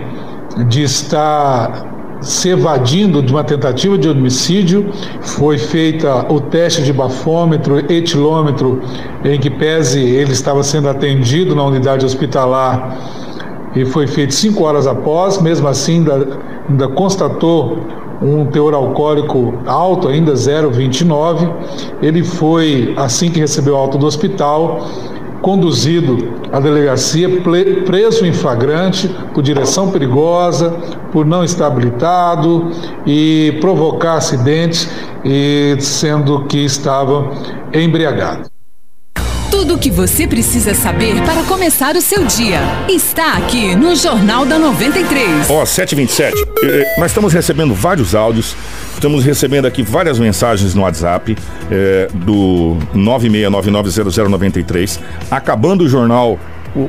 de 0.70 0.82
estar 0.84 1.91
se 2.22 2.50
evadindo 2.50 3.22
de 3.22 3.32
uma 3.32 3.44
tentativa 3.44 3.98
de 3.98 4.08
homicídio. 4.08 4.92
Foi 5.22 5.58
feita 5.58 6.32
o 6.32 6.40
teste 6.40 6.84
de 6.84 6.94
bafômetro, 6.94 7.80
etilômetro, 7.92 8.82
em 9.26 9.40
que 9.40 9.50
pese 9.50 10.00
ele 10.00 10.32
estava 10.32 10.64
sendo 10.64 10.88
atendido 10.88 11.56
na 11.56 11.64
unidade 11.64 12.06
hospitalar 12.06 12.98
e 13.76 13.86
foi 13.86 14.06
feito 14.06 14.34
cinco 14.34 14.64
horas 14.64 14.86
após, 14.86 15.42
mesmo 15.42 15.68
assim 15.68 16.00
ainda, 16.00 16.40
ainda 16.70 16.88
constatou 16.90 17.80
um 18.22 18.46
teor 18.46 18.74
alcoólico 18.74 19.54
alto, 19.66 20.08
ainda 20.08 20.34
0,29. 20.34 21.52
Ele 22.02 22.24
foi, 22.24 22.94
assim 22.98 23.32
que 23.32 23.40
recebeu 23.40 23.76
alta 23.76 23.98
do 23.98 24.06
hospital, 24.06 24.86
conduzido 25.42 26.34
à 26.52 26.60
delegacia, 26.60 27.42
preso 27.86 28.26
em 28.26 28.34
flagrante 28.34 29.10
por 29.34 29.42
direção 29.42 29.90
perigosa, 29.90 30.72
por 31.12 31.26
não 31.26 31.44
estar 31.44 31.68
habilitado 31.68 32.72
e 33.06 33.58
provocar 33.60 34.16
acidentes, 34.16 34.90
e 35.24 35.76
sendo 35.80 36.46
que 36.46 36.60
estava 36.66 37.32
embriagado. 37.74 38.51
Tudo 39.62 39.76
o 39.76 39.78
que 39.78 39.92
você 39.92 40.26
precisa 40.26 40.74
saber 40.74 41.22
para 41.22 41.44
começar 41.44 41.96
o 41.96 42.02
seu 42.02 42.26
dia 42.26 42.62
está 42.90 43.34
aqui 43.34 43.76
no 43.76 43.96
Jornal 43.96 44.44
da 44.44 44.58
93. 44.58 45.52
Ó, 45.52 45.62
oh, 45.62 45.66
727. 45.68 46.36
Nós 46.98 47.12
estamos 47.12 47.32
recebendo 47.32 47.76
vários 47.76 48.16
áudios, 48.16 48.56
estamos 48.96 49.24
recebendo 49.24 49.68
aqui 49.68 49.84
várias 49.84 50.18
mensagens 50.18 50.74
no 50.74 50.82
WhatsApp 50.82 51.38
é, 51.70 52.08
do 52.12 52.76
96990093. 52.96 55.00
Acabando 55.30 55.84
o 55.84 55.88
jornal 55.88 56.40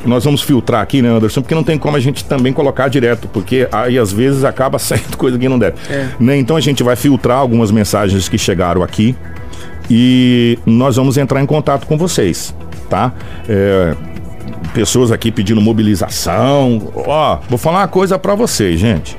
nós 0.07 0.25
vamos 0.25 0.41
filtrar 0.41 0.81
aqui, 0.81 1.03
né, 1.03 1.11
Anderson? 1.11 1.43
Porque 1.43 1.55
não 1.55 1.65
tem 1.65 1.77
como 1.77 1.97
a 1.97 2.01
gente 2.01 2.25
também 2.25 2.55
colocar 2.55 2.89
direto, 2.89 3.29
porque 3.29 3.69
aí 3.71 3.99
às 3.99 4.13
vezes 4.13 4.45
acaba 4.45 4.79
saindo 4.81 5.19
coisa 5.19 5.39
que 5.39 5.47
não 5.47 5.59
deve. 5.59 5.77
É. 5.91 6.09
Né? 6.19 6.39
Então 6.39 6.57
a 6.57 6.61
gente 6.61 6.83
vai 6.83 6.97
filtrar 6.97 7.37
algumas 7.37 7.71
mensagens 7.71 8.31
que 8.31 8.39
chegaram 8.39 8.83
aqui 8.83 9.15
e 9.91 10.59
nós 10.65 10.97
vamos 10.97 11.17
entrar 11.17 11.41
em 11.43 11.47
contato 11.47 11.87
com 11.87 11.97
vocês, 11.97 12.55
tá? 12.89 13.13
É, 13.49 13.95
pessoas 14.73 15.11
aqui 15.11 15.31
pedindo 15.31 15.61
mobilização. 15.61 16.91
Ó, 16.95 17.39
vou 17.49 17.59
falar 17.59 17.81
uma 17.81 17.89
coisa 17.89 18.19
para 18.19 18.35
vocês, 18.35 18.79
gente. 18.79 19.17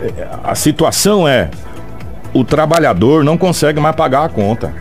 É, 0.00 0.28
a 0.44 0.54
situação 0.54 1.26
é 1.26 1.50
o 2.32 2.44
trabalhador 2.44 3.24
não 3.24 3.36
consegue 3.36 3.80
mais 3.80 3.96
pagar 3.96 4.24
a 4.24 4.28
conta. 4.28 4.72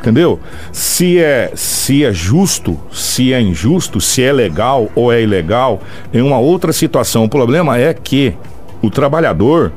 Entendeu? 0.00 0.40
Se 0.72 1.20
é, 1.20 1.52
se 1.54 2.04
é 2.04 2.12
justo, 2.12 2.78
se 2.90 3.32
é 3.32 3.40
injusto, 3.40 4.00
se 4.00 4.20
é 4.20 4.32
legal 4.32 4.90
ou 4.96 5.12
é 5.12 5.22
ilegal, 5.22 5.80
em 6.12 6.20
uma 6.20 6.38
outra 6.38 6.72
situação. 6.72 7.24
O 7.24 7.28
problema 7.28 7.78
é 7.78 7.94
que 7.94 8.34
o 8.82 8.90
trabalhador, 8.90 9.72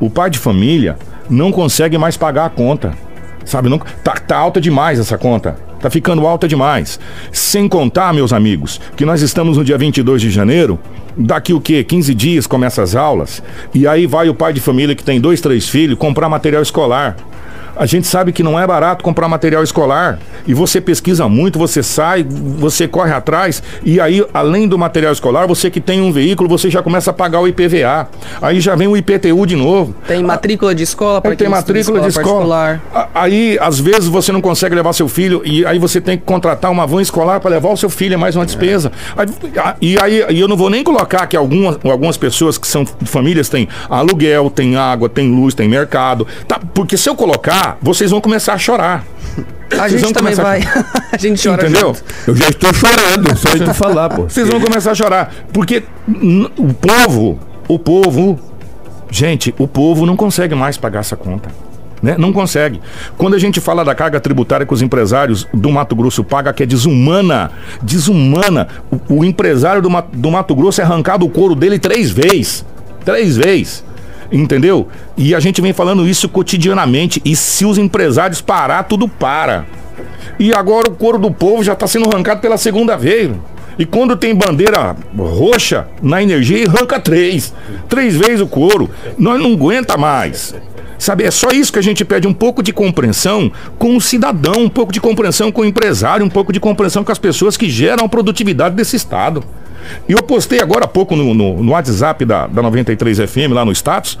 o 0.00 0.10
pai 0.10 0.28
de 0.28 0.40
família, 0.40 0.98
não 1.28 1.52
consegue 1.52 1.96
mais 1.96 2.16
pagar 2.16 2.46
a 2.46 2.50
conta. 2.50 2.92
Sabe, 3.44 3.68
não, 3.68 3.78
tá, 3.78 4.12
tá 4.14 4.36
alta 4.36 4.60
demais 4.60 4.98
essa 4.98 5.16
conta. 5.16 5.56
Tá 5.80 5.88
ficando 5.88 6.26
alta 6.26 6.46
demais. 6.46 7.00
Sem 7.32 7.66
contar, 7.66 8.12
meus 8.12 8.32
amigos, 8.32 8.80
que 8.96 9.04
nós 9.04 9.22
estamos 9.22 9.56
no 9.56 9.64
dia 9.64 9.78
22 9.78 10.20
de 10.20 10.30
janeiro, 10.30 10.78
daqui 11.16 11.54
o 11.54 11.60
quê? 11.60 11.82
15 11.82 12.14
dias 12.14 12.46
começa 12.46 12.82
as 12.82 12.94
aulas, 12.94 13.42
e 13.74 13.86
aí 13.86 14.06
vai 14.06 14.28
o 14.28 14.34
pai 14.34 14.52
de 14.52 14.60
família 14.60 14.94
que 14.94 15.02
tem 15.02 15.20
dois, 15.20 15.40
três 15.40 15.68
filhos 15.68 15.98
comprar 15.98 16.28
material 16.28 16.62
escolar. 16.62 17.16
A 17.80 17.86
gente 17.86 18.06
sabe 18.06 18.30
que 18.30 18.42
não 18.42 18.60
é 18.60 18.66
barato 18.66 19.02
comprar 19.02 19.26
material 19.26 19.64
escolar. 19.64 20.18
E 20.46 20.52
você 20.52 20.82
pesquisa 20.82 21.26
muito, 21.30 21.58
você 21.58 21.82
sai, 21.82 22.22
você 22.22 22.86
corre 22.86 23.10
atrás. 23.10 23.62
E 23.82 23.98
aí, 23.98 24.22
além 24.34 24.68
do 24.68 24.76
material 24.76 25.10
escolar, 25.14 25.46
você 25.46 25.70
que 25.70 25.80
tem 25.80 25.98
um 26.02 26.12
veículo, 26.12 26.46
você 26.46 26.68
já 26.68 26.82
começa 26.82 27.10
a 27.10 27.14
pagar 27.14 27.40
o 27.40 27.48
IPVA. 27.48 28.06
Aí 28.42 28.60
já 28.60 28.76
vem 28.76 28.86
o 28.86 28.94
IPTU 28.98 29.46
de 29.46 29.56
novo. 29.56 29.94
Tem 30.06 30.22
matrícula 30.22 30.74
de 30.74 30.82
escola 30.82 31.22
para 31.22 31.34
Tem 31.34 31.48
matrícula 31.48 32.00
de 32.02 32.08
escola. 32.08 32.74
De 32.74 32.80
escola. 32.92 33.08
Aí, 33.14 33.56
às 33.58 33.80
vezes, 33.80 34.08
você 34.08 34.30
não 34.30 34.42
consegue 34.42 34.74
levar 34.74 34.92
seu 34.92 35.08
filho. 35.08 35.40
E 35.42 35.64
aí 35.64 35.78
você 35.78 36.02
tem 36.02 36.18
que 36.18 36.24
contratar 36.24 36.70
uma 36.70 36.86
van 36.86 37.00
escolar 37.00 37.40
para 37.40 37.50
levar 37.50 37.70
o 37.70 37.78
seu 37.78 37.88
filho, 37.88 38.12
é 38.12 38.18
mais 38.18 38.36
uma 38.36 38.44
despesa. 38.44 38.92
É. 39.16 39.22
Aí, 39.56 39.76
e 39.80 39.98
aí 39.98 40.38
eu 40.38 40.46
não 40.46 40.56
vou 40.56 40.68
nem 40.68 40.84
colocar 40.84 41.26
que 41.26 41.34
algumas, 41.34 41.78
algumas 41.82 42.18
pessoas 42.18 42.58
que 42.58 42.68
são 42.68 42.84
famílias 43.06 43.48
têm 43.48 43.66
aluguel, 43.88 44.50
tem 44.50 44.76
água, 44.76 45.08
tem 45.08 45.34
luz, 45.34 45.54
tem 45.54 45.66
mercado. 45.66 46.26
Tá, 46.46 46.60
porque 46.74 46.98
se 46.98 47.08
eu 47.08 47.16
colocar 47.16 47.69
vocês 47.80 48.10
vão 48.10 48.20
começar 48.20 48.54
a 48.54 48.58
chorar. 48.58 49.04
A 49.70 49.88
vocês 49.88 50.00
gente 50.00 50.12
também 50.12 50.34
vai. 50.34 50.60
A... 51.12 51.16
gente 51.16 51.40
chora 51.40 51.62
Entendeu? 51.62 51.94
Junto. 51.94 52.04
Eu 52.26 52.36
já 52.36 52.48
estou 52.48 52.74
chorando, 52.74 53.36
só 53.36 53.50
de 53.50 53.64
tu 53.64 53.72
falar, 53.72 54.08
pô. 54.08 54.22
Vocês 54.24 54.48
vão 54.48 54.60
começar 54.60 54.90
a 54.90 54.94
chorar. 54.96 55.32
Porque 55.52 55.84
o 56.58 56.74
povo, 56.74 57.38
o 57.68 57.78
povo, 57.78 58.38
gente, 59.12 59.54
o 59.58 59.68
povo 59.68 60.04
não 60.06 60.16
consegue 60.16 60.56
mais 60.56 60.76
pagar 60.76 61.00
essa 61.00 61.16
conta. 61.16 61.48
Né? 62.02 62.16
Não 62.18 62.32
consegue. 62.32 62.80
Quando 63.16 63.34
a 63.34 63.38
gente 63.38 63.60
fala 63.60 63.84
da 63.84 63.94
carga 63.94 64.18
tributária 64.18 64.66
que 64.66 64.72
os 64.72 64.82
empresários 64.82 65.46
do 65.52 65.70
Mato 65.70 65.94
Grosso 65.94 66.24
pagam, 66.24 66.52
que 66.52 66.62
é 66.62 66.66
desumana, 66.66 67.50
desumana, 67.82 68.68
o, 68.90 69.18
o 69.20 69.24
empresário 69.24 69.82
do, 69.82 69.88
do 70.12 70.30
Mato 70.30 70.54
Grosso 70.54 70.80
é 70.80 70.84
arrancado 70.84 71.26
o 71.26 71.30
couro 71.30 71.54
dele 71.54 71.78
três 71.78 72.10
vezes. 72.10 72.64
Três 73.04 73.36
vezes. 73.36 73.84
Entendeu? 74.32 74.88
E 75.16 75.34
a 75.34 75.40
gente 75.40 75.60
vem 75.60 75.72
falando 75.72 76.08
isso 76.08 76.28
cotidianamente. 76.28 77.20
E 77.24 77.34
se 77.34 77.64
os 77.64 77.78
empresários 77.78 78.40
parar, 78.40 78.84
tudo 78.84 79.08
para. 79.08 79.66
E 80.38 80.54
agora 80.54 80.88
o 80.88 80.94
couro 80.94 81.18
do 81.18 81.30
povo 81.30 81.64
já 81.64 81.72
está 81.72 81.86
sendo 81.86 82.08
arrancado 82.08 82.40
pela 82.40 82.56
segunda 82.56 82.96
vez. 82.96 83.30
E 83.78 83.84
quando 83.84 84.16
tem 84.16 84.34
bandeira 84.34 84.94
roxa 85.16 85.88
na 86.02 86.22
energia, 86.22 86.68
arranca 86.68 87.00
três. 87.00 87.52
Três 87.88 88.16
vezes 88.16 88.40
o 88.40 88.46
couro. 88.46 88.90
Nós 89.18 89.40
não 89.40 89.54
aguenta 89.54 89.96
mais. 89.96 90.54
Sabe, 90.98 91.24
é 91.24 91.30
só 91.30 91.48
isso 91.48 91.72
que 91.72 91.78
a 91.78 91.82
gente 91.82 92.04
pede, 92.04 92.28
um 92.28 92.34
pouco 92.34 92.62
de 92.62 92.74
compreensão 92.74 93.50
com 93.78 93.96
o 93.96 94.00
cidadão, 94.02 94.64
um 94.64 94.68
pouco 94.68 94.92
de 94.92 95.00
compreensão 95.00 95.50
com 95.50 95.62
o 95.62 95.64
empresário, 95.64 96.26
um 96.26 96.28
pouco 96.28 96.52
de 96.52 96.60
compreensão 96.60 97.02
com 97.02 97.10
as 97.10 97.18
pessoas 97.18 97.56
que 97.56 97.70
geram 97.70 98.04
a 98.04 98.08
produtividade 98.08 98.74
desse 98.74 98.96
Estado. 98.96 99.42
E 100.08 100.12
eu 100.12 100.22
postei 100.22 100.60
agora 100.60 100.84
há 100.84 100.88
pouco 100.88 101.16
no, 101.16 101.34
no, 101.34 101.62
no 101.62 101.72
WhatsApp 101.72 102.24
da, 102.24 102.46
da 102.46 102.62
93 102.62 103.18
FM, 103.18 103.52
lá 103.52 103.64
no 103.64 103.72
status, 103.72 104.18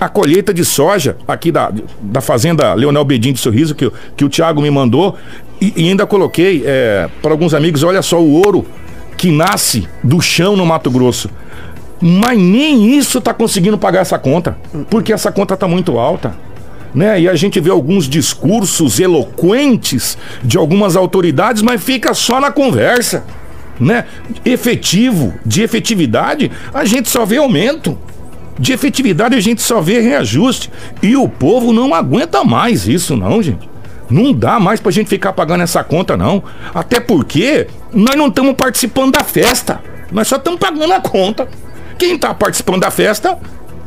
a 0.00 0.08
colheita 0.08 0.54
de 0.54 0.64
soja 0.64 1.16
aqui 1.28 1.52
da, 1.52 1.70
da 2.00 2.20
fazenda 2.20 2.72
Leonel 2.72 3.04
Bedin 3.04 3.32
de 3.32 3.38
Sorriso, 3.38 3.74
que, 3.74 3.90
que 4.16 4.24
o 4.24 4.28
Thiago 4.28 4.62
me 4.62 4.70
mandou, 4.70 5.16
e, 5.60 5.72
e 5.76 5.88
ainda 5.88 6.06
coloquei 6.06 6.62
é, 6.64 7.08
para 7.20 7.32
alguns 7.32 7.52
amigos: 7.52 7.82
olha 7.82 8.00
só 8.00 8.18
o 8.18 8.32
ouro 8.32 8.64
que 9.16 9.30
nasce 9.30 9.86
do 10.02 10.20
chão 10.20 10.56
no 10.56 10.64
Mato 10.64 10.90
Grosso. 10.90 11.28
Mas 12.00 12.38
nem 12.38 12.96
isso 12.96 13.18
está 13.18 13.34
conseguindo 13.34 13.76
pagar 13.76 14.00
essa 14.00 14.18
conta, 14.18 14.56
porque 14.88 15.12
essa 15.12 15.30
conta 15.30 15.52
está 15.52 15.68
muito 15.68 15.98
alta. 15.98 16.34
Né? 16.94 17.20
E 17.20 17.28
a 17.28 17.34
gente 17.34 17.60
vê 17.60 17.70
alguns 17.70 18.08
discursos 18.08 18.98
eloquentes 18.98 20.16
de 20.42 20.56
algumas 20.56 20.96
autoridades, 20.96 21.60
mas 21.60 21.84
fica 21.84 22.14
só 22.14 22.40
na 22.40 22.50
conversa 22.50 23.22
né, 23.80 24.04
efetivo, 24.44 25.34
de 25.44 25.62
efetividade, 25.62 26.50
a 26.72 26.84
gente 26.84 27.08
só 27.08 27.24
vê 27.24 27.38
aumento. 27.38 27.98
De 28.58 28.72
efetividade 28.72 29.34
a 29.34 29.40
gente 29.40 29.62
só 29.62 29.80
vê 29.80 30.00
reajuste. 30.00 30.70
E 31.02 31.16
o 31.16 31.26
povo 31.26 31.72
não 31.72 31.94
aguenta 31.94 32.44
mais 32.44 32.86
isso, 32.86 33.16
não, 33.16 33.42
gente. 33.42 33.68
Não 34.10 34.32
dá 34.32 34.60
mais 34.60 34.80
pra 34.80 34.90
gente 34.90 35.08
ficar 35.08 35.32
pagando 35.32 35.62
essa 35.62 35.82
conta, 35.82 36.16
não. 36.16 36.42
Até 36.74 37.00
porque 37.00 37.68
nós 37.92 38.16
não 38.16 38.26
estamos 38.26 38.54
participando 38.54 39.12
da 39.12 39.24
festa. 39.24 39.80
Nós 40.12 40.28
só 40.28 40.36
estamos 40.36 40.60
pagando 40.60 40.92
a 40.92 41.00
conta. 41.00 41.48
Quem 41.96 42.16
está 42.16 42.34
participando 42.34 42.80
da 42.80 42.90
festa 42.90 43.38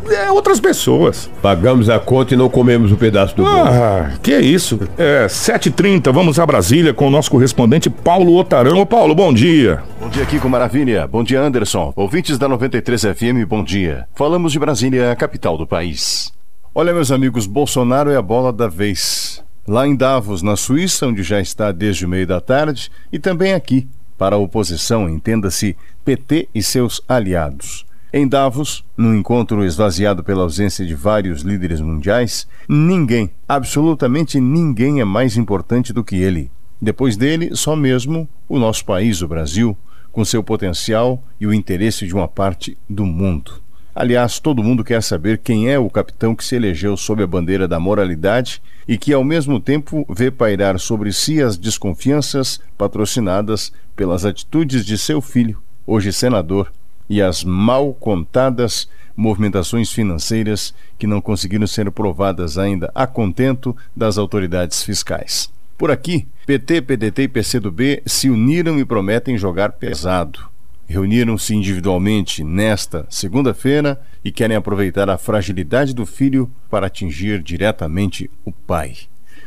é, 0.09 0.31
outras 0.31 0.59
pessoas. 0.59 1.29
Pagamos 1.41 1.89
a 1.89 1.99
conta 1.99 2.33
e 2.33 2.37
não 2.37 2.49
comemos 2.49 2.91
o 2.91 2.95
um 2.95 2.97
pedaço 2.97 3.35
do 3.35 3.43
bolo. 3.43 3.67
Ah, 3.67 4.11
que 4.21 4.33
é 4.33 4.41
isso. 4.41 4.79
É 4.97 5.27
7h30, 5.27 6.11
vamos 6.11 6.39
a 6.39 6.45
Brasília 6.45 6.93
com 6.93 7.07
o 7.07 7.11
nosso 7.11 7.31
correspondente 7.31 7.89
Paulo 7.89 8.35
Otarão. 8.35 8.79
Ô 8.79 8.85
Paulo, 8.85 9.15
bom 9.15 9.33
dia. 9.33 9.83
Bom 9.99 10.09
dia, 10.09 10.25
Kiko 10.25 10.49
Maravilha. 10.49 11.07
Bom 11.07 11.23
dia, 11.23 11.41
Anderson. 11.41 11.93
Ouvintes 11.95 12.37
da 12.37 12.47
93 12.47 13.01
FM, 13.01 13.47
bom 13.47 13.63
dia. 13.63 14.07
Falamos 14.15 14.51
de 14.51 14.59
Brasília, 14.59 15.11
a 15.11 15.15
capital 15.15 15.57
do 15.57 15.67
país. 15.67 16.33
Olha, 16.75 16.93
meus 16.93 17.11
amigos, 17.11 17.45
Bolsonaro 17.45 18.09
é 18.09 18.15
a 18.15 18.21
bola 18.21 18.51
da 18.51 18.67
vez. 18.67 19.43
Lá 19.67 19.87
em 19.87 19.95
Davos, 19.95 20.41
na 20.41 20.55
Suíça, 20.55 21.07
onde 21.07 21.23
já 21.23 21.39
está 21.39 21.71
desde 21.71 22.05
o 22.05 22.09
meio 22.09 22.27
da 22.27 22.41
tarde, 22.41 22.91
e 23.11 23.19
também 23.19 23.53
aqui, 23.53 23.87
para 24.17 24.35
a 24.35 24.39
oposição, 24.39 25.07
entenda-se 25.07 25.77
PT 26.03 26.49
e 26.53 26.61
seus 26.61 27.01
aliados. 27.07 27.85
Em 28.15 28.27
Davos, 28.27 28.85
num 28.95 29.15
encontro 29.15 29.65
esvaziado 29.65 30.23
pela 30.23 30.43
ausência 30.43 30.85
de 30.85 30.93
vários 30.93 31.41
líderes 31.41 31.81
mundiais, 31.81 32.47
ninguém, 32.69 33.31
absolutamente 33.49 34.39
ninguém 34.39 35.01
é 35.01 35.03
mais 35.03 35.35
importante 35.35 35.91
do 35.91 36.03
que 36.03 36.17
ele. 36.17 36.51
Depois 36.79 37.17
dele, 37.17 37.55
só 37.55 37.75
mesmo 37.75 38.29
o 38.47 38.59
nosso 38.59 38.85
país, 38.85 39.23
o 39.23 39.27
Brasil, 39.27 39.75
com 40.11 40.23
seu 40.23 40.43
potencial 40.43 41.23
e 41.41 41.47
o 41.47 41.53
interesse 41.53 42.05
de 42.05 42.13
uma 42.13 42.27
parte 42.27 42.77
do 42.87 43.03
mundo. 43.03 43.53
Aliás, 43.95 44.37
todo 44.37 44.61
mundo 44.61 44.83
quer 44.83 45.01
saber 45.01 45.39
quem 45.39 45.71
é 45.71 45.79
o 45.79 45.89
capitão 45.89 46.35
que 46.35 46.45
se 46.45 46.55
elegeu 46.55 46.95
sob 46.95 47.23
a 47.23 47.27
bandeira 47.27 47.67
da 47.67 47.79
moralidade 47.79 48.61
e 48.87 48.95
que, 48.95 49.11
ao 49.11 49.23
mesmo 49.23 49.59
tempo, 49.59 50.05
vê 50.07 50.29
pairar 50.29 50.79
sobre 50.79 51.11
si 51.11 51.41
as 51.41 51.57
desconfianças 51.57 52.61
patrocinadas 52.77 53.73
pelas 53.95 54.23
atitudes 54.23 54.85
de 54.85 54.99
seu 54.99 55.19
filho, 55.19 55.59
hoje 55.87 56.13
senador, 56.13 56.71
e 57.13 57.21
as 57.21 57.43
mal 57.43 57.93
contadas 57.93 58.89
movimentações 59.15 59.91
financeiras 59.91 60.73
que 60.97 61.05
não 61.05 61.21
conseguiram 61.21 61.67
ser 61.67 61.91
provadas 61.91 62.57
ainda 62.57 62.91
a 62.95 63.05
contento 63.05 63.75
das 63.95 64.17
autoridades 64.17 64.83
fiscais. 64.83 65.51
Por 65.77 65.91
aqui, 65.91 66.27
PT, 66.47 66.81
PDT 66.81 67.23
e 67.23 67.27
PCdoB 67.27 68.03
se 68.05 68.29
uniram 68.29 68.79
e 68.79 68.85
prometem 68.85 69.37
jogar 69.37 69.73
pesado 69.73 70.53
reuniram-se 70.87 71.55
individualmente 71.55 72.43
nesta 72.43 73.05
segunda-feira 73.09 74.01
e 74.23 74.31
querem 74.31 74.55
aproveitar 74.55 75.09
a 75.09 75.17
fragilidade 75.17 75.93
do 75.93 76.05
filho 76.05 76.51
para 76.69 76.87
atingir 76.87 77.41
diretamente 77.41 78.29
o 78.45 78.51
pai. 78.51 78.95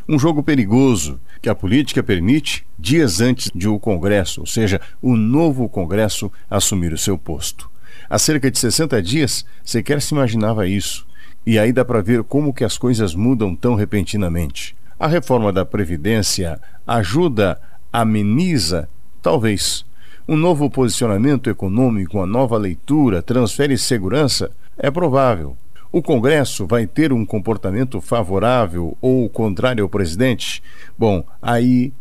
Um 0.09 0.19
jogo 0.19 0.43
perigoso 0.43 1.21
que 1.41 1.49
a 1.49 1.55
política 1.55 2.03
permite 2.03 2.67
dias 2.79 3.21
antes 3.21 3.51
de 3.55 3.69
o 3.69 3.79
Congresso, 3.79 4.41
ou 4.41 4.47
seja, 4.47 4.81
o 5.01 5.17
novo 5.17 5.69
Congresso, 5.69 6.31
assumir 6.51 6.93
o 6.93 6.99
seu 6.99 7.17
posto. 7.17 7.71
Há 8.09 8.19
cerca 8.19 8.51
de 8.51 8.59
60 8.59 9.03
dias, 9.03 9.45
sequer 9.65 10.01
se 10.01 10.15
imaginava 10.15 10.67
isso. 10.67 11.07
E 11.47 11.59
aí 11.59 11.73
dá 11.73 11.85
para 11.85 12.03
ver 12.03 12.23
como 12.25 12.53
que 12.53 12.65
as 12.65 12.77
coisas 12.77 13.15
mudam 13.15 13.55
tão 13.55 13.75
repentinamente. 13.75 14.77
A 14.99 15.07
reforma 15.07 15.53
da 15.53 15.65
Previdência 15.65 16.61
ajuda, 16.87 17.61
ameniza? 17.93 18.89
Talvez. 19.23 19.85
Um 20.29 20.37
novo 20.37 20.69
posicionamento 20.69 21.49
econômico, 21.49 22.17
uma 22.17 22.27
nova 22.27 22.57
leitura, 22.57 23.23
transfere 23.23 23.79
segurança? 23.79 24.51
É 24.77 24.91
provável. 24.91 25.57
O 25.93 26.03
Congresso 26.03 26.67
vai 26.67 26.87
ter 26.87 27.13
um 27.13 27.25
comportamento 27.25 28.01
favorável 28.01 28.97
ou 29.01 29.29
contrário 29.29 29.83
ao 29.83 29.89
presidente? 29.89 30.63
Bom, 30.99 31.25
aí 31.41 31.93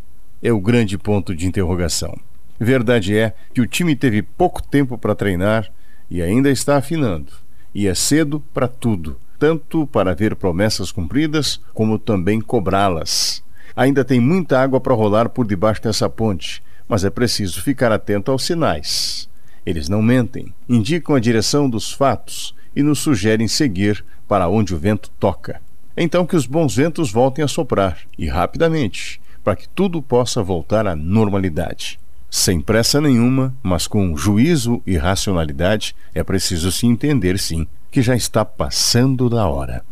é 0.41 0.51
o 0.51 0.59
grande 0.59 0.97
ponto 0.97 1.35
de 1.35 1.47
interrogação. 1.47 2.17
Verdade 2.59 3.17
é 3.17 3.33
que 3.53 3.61
o 3.61 3.67
time 3.67 3.95
teve 3.95 4.21
pouco 4.21 4.61
tempo 4.61 4.97
para 4.97 5.15
treinar 5.15 5.71
e 6.09 6.21
ainda 6.21 6.49
está 6.49 6.77
afinando. 6.77 7.31
E 7.73 7.87
é 7.87 7.93
cedo 7.93 8.41
para 8.53 8.67
tudo, 8.67 9.17
tanto 9.37 9.85
para 9.87 10.15
ver 10.15 10.35
promessas 10.35 10.91
cumpridas, 10.91 11.59
como 11.73 11.99
também 11.99 12.39
cobrá-las. 12.39 13.43
Ainda 13.75 14.05
tem 14.05 14.19
muita 14.19 14.59
água 14.59 14.79
para 14.79 14.93
rolar 14.93 15.29
por 15.29 15.45
debaixo 15.45 15.81
dessa 15.83 16.09
ponte 16.09 16.63
mas 16.87 17.03
é 17.03 17.09
preciso 17.09 17.61
ficar 17.61 17.91
atento 17.91 18.31
aos 18.31 18.45
sinais. 18.45 19.29
Eles 19.65 19.89
não 19.89 20.01
mentem, 20.01 20.53
indicam 20.69 21.15
a 21.15 21.19
direção 21.19 21.69
dos 21.69 21.91
fatos 21.91 22.54
e 22.75 22.83
nos 22.83 22.99
sugerem 22.99 23.47
seguir 23.47 24.03
para 24.27 24.47
onde 24.47 24.73
o 24.73 24.77
vento 24.77 25.09
toca. 25.19 25.61
Então 25.95 26.25
que 26.25 26.35
os 26.35 26.45
bons 26.45 26.75
ventos 26.75 27.11
voltem 27.11 27.43
a 27.43 27.47
soprar, 27.47 27.99
e 28.17 28.27
rapidamente, 28.27 29.21
para 29.43 29.55
que 29.55 29.69
tudo 29.69 30.01
possa 30.01 30.43
voltar 30.43 30.87
à 30.87 30.95
normalidade. 30.95 31.99
Sem 32.29 32.59
pressa 32.59 32.99
nenhuma, 32.99 33.55
mas 33.63 33.87
com 33.87 34.17
juízo 34.17 34.81
e 34.85 34.97
racionalidade, 34.97 35.95
é 36.13 36.23
preciso 36.23 36.71
se 36.71 36.85
entender, 36.85 37.39
sim, 37.39 37.65
que 37.89 38.01
já 38.01 38.15
está 38.15 38.43
passando 38.43 39.29
da 39.29 39.47
hora. 39.47 39.85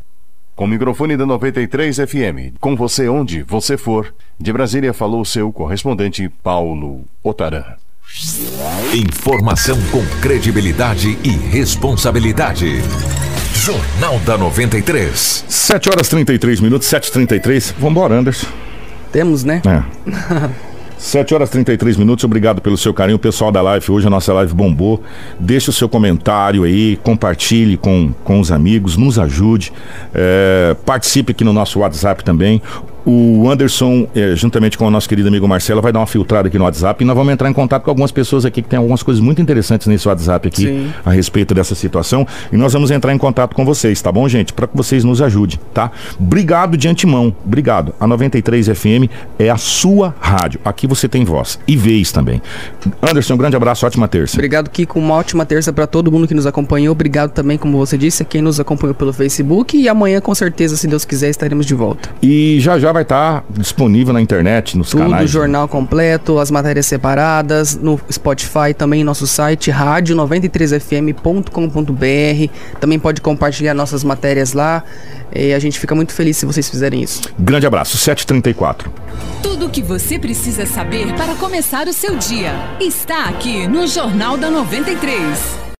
Com 0.56 0.65
o 0.65 0.67
microfone 0.67 1.15
da 1.15 1.26
93 1.26 1.98
FM, 1.98 2.58
com 2.60 2.76
você 2.76 3.08
onde 3.08 3.43
você 3.43 3.78
for, 3.78 4.13
de 4.38 4.52
Brasília 4.52 4.93
falou 4.93 5.24
seu 5.24 5.52
correspondente 5.54 6.30
Paulo 6.43 7.06
Otaran. 7.24 7.78
Informação 8.93 9.76
com 9.89 10.06
credibilidade 10.21 11.17
e 11.23 11.30
responsabilidade. 11.30 12.80
Jornal 13.56 14.19
da 14.19 14.38
93. 14.38 15.43
7 15.47 15.89
horas 15.89 16.10
33 16.10 16.60
minutos, 16.60 16.88
7h33. 16.88 17.73
Vambora, 17.80 18.13
Anderson. 18.13 18.45
Temos, 19.12 19.43
né? 19.43 19.63
É. 19.65 20.49
7 20.95 21.34
horas 21.34 21.49
33 21.49 21.97
minutos, 21.97 22.23
obrigado 22.23 22.62
pelo 22.62 22.78
seu 22.78 22.93
carinho. 22.93 23.17
Pessoal 23.17 23.52
da 23.52 23.63
live, 23.63 23.91
hoje 23.91 24.06
a 24.06 24.12
nossa 24.12 24.32
live 24.32 24.54
bombou. 24.54 25.04
Deixe 25.39 25.71
o 25.71 25.73
seu 25.73 25.89
comentário 25.89 26.63
aí, 26.63 26.97
compartilhe 26.97 27.78
com, 27.78 28.13
com 28.23 28.39
os 28.39 28.52
amigos, 28.52 28.95
nos 28.95 29.17
ajude. 29.17 29.73
É, 30.13 30.76
participe 30.86 31.32
aqui 31.32 31.43
no 31.43 31.52
nosso 31.52 31.80
WhatsApp 31.80 32.23
também. 32.23 32.62
O 33.06 33.50
Anderson, 33.50 34.08
é, 34.16 34.36
juntamente 34.36 34.78
com 34.78 34.88
o 34.88 34.92
nosso 34.92 35.10
querido 35.10 35.28
amigo 35.28 35.48
Marcelo, 35.48 35.82
vai 35.82 35.92
dar 35.92 36.00
uma 36.00 36.08
filtrada 36.08 36.48
aqui 36.48 36.58
no 36.58 36.63
WhatsApp 36.63 37.04
e 37.04 37.06
nós 37.06 37.16
vamos 37.16 37.34
entrar 37.34 37.50
em 37.50 37.54
contato 37.54 37.84
com 37.84 37.92
algumas 37.92 38.12
pessoas 38.12 38.46
aqui 38.46 38.62
que 38.62 38.70
tem 38.70 38.78
algumas 38.78 39.04
coisas 39.04 39.22
muito 39.22 39.42
interessantes 39.42 39.88
nesse 39.88 40.08
WhatsApp 40.08 40.48
aqui 40.48 40.68
Sim. 40.68 40.94
a 41.06 41.12
respeito 41.12 41.54
dessa 41.54 41.76
situação. 41.76 42.26
E 42.52 42.56
nós 42.56 42.72
vamos 42.72 42.92
entrar 42.92 43.13
em 43.13 43.18
contato 43.18 43.56
com 43.56 43.66
vocês, 43.66 44.02
tá 44.02 44.12
bom, 44.12 44.28
gente? 44.30 44.54
Para 44.54 44.68
que 44.68 44.78
vocês 44.78 45.04
nos 45.04 45.22
ajudem, 45.22 45.60
tá? 45.74 45.92
Obrigado 46.18 46.78
de 46.78 46.88
antemão, 46.88 47.36
obrigado. 47.46 47.94
A 48.00 48.08
93 48.08 48.68
FM 48.68 49.10
é 49.38 49.50
a 49.50 49.58
sua 49.58 50.16
rádio. 50.20 50.62
Aqui 50.63 50.88
você 50.88 51.10
tem 51.10 51.26
voz 51.26 51.60
e 51.68 51.76
vez 51.76 52.12
também. 52.12 52.42
Anderson, 53.02 53.34
um 53.34 53.38
grande 53.38 53.58
abraço, 53.58 53.86
ótima 53.86 54.08
terça. 54.08 54.38
Obrigado, 54.38 54.70
Kiko. 54.70 54.98
Uma 54.98 55.16
ótima 55.16 55.46
terça 55.46 55.74
para 55.74 55.86
todo 55.86 56.10
mundo 56.10 56.28
que 56.28 56.34
nos 56.34 56.46
acompanhou. 56.46 56.94
Obrigado 56.94 57.32
também, 57.32 57.58
como 57.58 57.78
você 57.78 57.98
disse, 57.98 58.24
a 58.24 58.26
quem 58.26 58.42
nos 58.42 58.60
acompanhou 58.60 58.96
pelo 58.96 59.12
Facebook. 59.12 59.76
E 59.78 59.89
amanhã, 59.89 60.22
com 60.22 60.34
certeza, 60.34 60.78
se 60.78 60.88
Deus 60.88 61.04
quiser, 61.04 61.30
estaremos 61.30 61.66
de 61.66 61.76
volta. 61.76 62.10
E 62.22 62.60
já 62.62 62.80
já 62.80 62.92
vai 62.93 63.03
estar 63.03 63.43
disponível 63.49 64.13
na 64.13 64.21
internet, 64.21 64.77
nos 64.77 64.91
Tudo, 64.91 65.03
canais. 65.03 65.29
jornal 65.29 65.67
completo, 65.67 66.39
as 66.39 66.49
matérias 66.49 66.86
separadas, 66.86 67.75
no 67.75 67.99
Spotify, 68.12 68.73
também 68.77 69.01
em 69.01 69.03
nosso 69.03 69.27
site, 69.27 69.71
rádio93fm.com.br. 69.71 72.53
Também 72.79 72.99
pode 72.99 73.21
compartilhar 73.21 73.73
nossas 73.73 74.03
matérias 74.03 74.53
lá. 74.53 74.84
E 75.36 75.53
a 75.53 75.60
gente 75.60 75.79
fica 75.79 75.95
muito 75.95 76.13
feliz 76.13 76.38
se 76.38 76.45
vocês 76.45 76.69
fizerem 76.69 77.01
isso. 77.01 77.21
Grande 77.39 77.65
abraço, 77.65 77.97
734. 77.97 78.91
Tudo 79.41 79.65
o 79.65 79.69
que 79.69 79.82
você 79.82 80.19
precisa 80.19 80.65
saber 80.65 81.13
para 81.15 81.34
começar 81.36 81.88
o 81.88 81.93
seu 81.93 82.15
dia 82.15 82.53
está 82.79 83.25
aqui 83.25 83.67
no 83.67 83.88
Jornal 83.88 84.38
da 84.38 84.51
93. 84.51 85.63